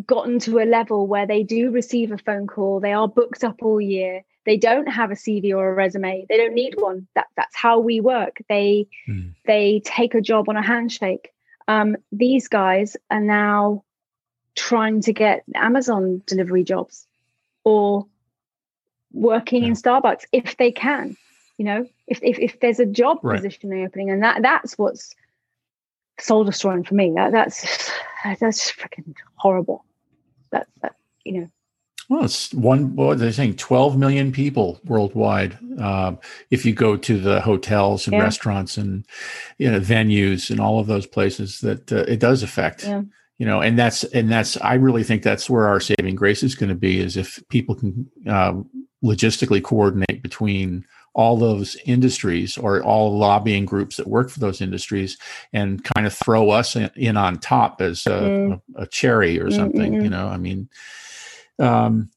[0.05, 3.63] gotten to a level where they do receive a phone call, they are booked up
[3.63, 7.07] all year, they don't have a CV or a resume, they don't need one.
[7.15, 8.37] That that's how we work.
[8.47, 9.33] They mm.
[9.45, 11.31] they take a job on a handshake
[11.67, 13.83] um, these guys are now
[14.55, 17.05] trying to get Amazon delivery jobs
[17.63, 18.07] or
[19.11, 19.69] working yeah.
[19.69, 21.17] in Starbucks if they can.
[21.57, 23.35] You know, if if, if there's a job right.
[23.35, 25.15] position opening, and that that's what's
[26.19, 27.11] soul destroying for me.
[27.15, 27.91] That that's
[28.39, 29.85] that's freaking horrible.
[30.51, 31.49] That's that you know
[32.09, 32.95] well, it's one.
[32.95, 35.57] What they're saying, twelve million people worldwide.
[35.79, 36.13] Uh,
[36.49, 38.23] if you go to the hotels and yeah.
[38.23, 39.05] restaurants and
[39.57, 42.85] you know venues and all of those places, that uh, it does affect.
[42.85, 43.01] Yeah.
[43.39, 44.55] You know, and that's and that's.
[44.61, 46.99] I really think that's where our saving grace is going to be.
[46.99, 48.53] Is if people can uh,
[49.03, 50.85] logistically coordinate between
[51.17, 55.17] all those industries or all lobbying groups that work for those industries
[55.51, 58.61] and kind of throw us in, in on top as a, mm.
[58.75, 59.93] a, a cherry or something.
[59.93, 60.03] Mm-hmm.
[60.03, 60.69] You know, I mean
[61.59, 62.09] um,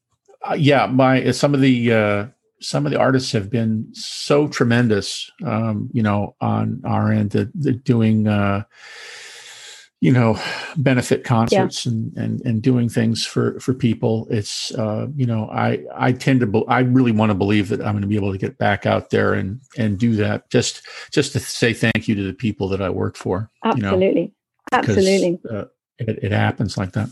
[0.47, 2.25] uh, yeah, my some of the uh,
[2.59, 5.31] some of the artists have been so tremendous.
[5.43, 8.27] Um, you know, on our end, that doing.
[8.27, 8.63] Uh,
[10.01, 10.37] you know
[10.77, 11.91] benefit concerts yeah.
[11.91, 16.39] and, and and doing things for for people it's uh you know i i tend
[16.39, 18.57] to be, i really want to believe that i'm going to be able to get
[18.57, 20.81] back out there and and do that just
[21.11, 24.31] just to say thank you to the people that i work for absolutely you know?
[24.71, 25.39] Absolutely.
[25.49, 25.65] Uh,
[25.99, 27.09] it, it, happens like that.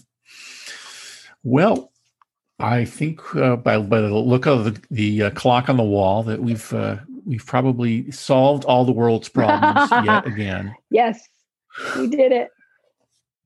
[1.44, 1.92] Well,
[2.60, 6.24] I think uh, by, by the look of the, the uh, clock on the wall
[6.24, 10.74] that we've uh, we've probably solved all the world's problems yet again.
[10.90, 11.22] Yes,
[11.98, 12.50] we did it.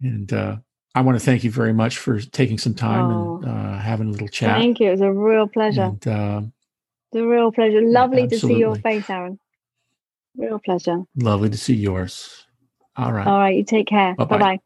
[0.01, 0.57] And uh,
[0.95, 4.09] I want to thank you very much for taking some time oh, and uh, having
[4.09, 4.57] a little chat.
[4.57, 4.87] Thank you.
[4.89, 5.83] It was a real pleasure.
[5.83, 6.41] And, uh,
[7.11, 7.81] it's a real pleasure.
[7.81, 9.39] Lovely to see your face, Aaron.
[10.35, 11.03] Real pleasure.
[11.15, 12.45] Lovely to see yours.
[12.95, 13.27] All right.
[13.27, 13.55] All right.
[13.55, 14.15] You take care.
[14.15, 14.59] Bye bye.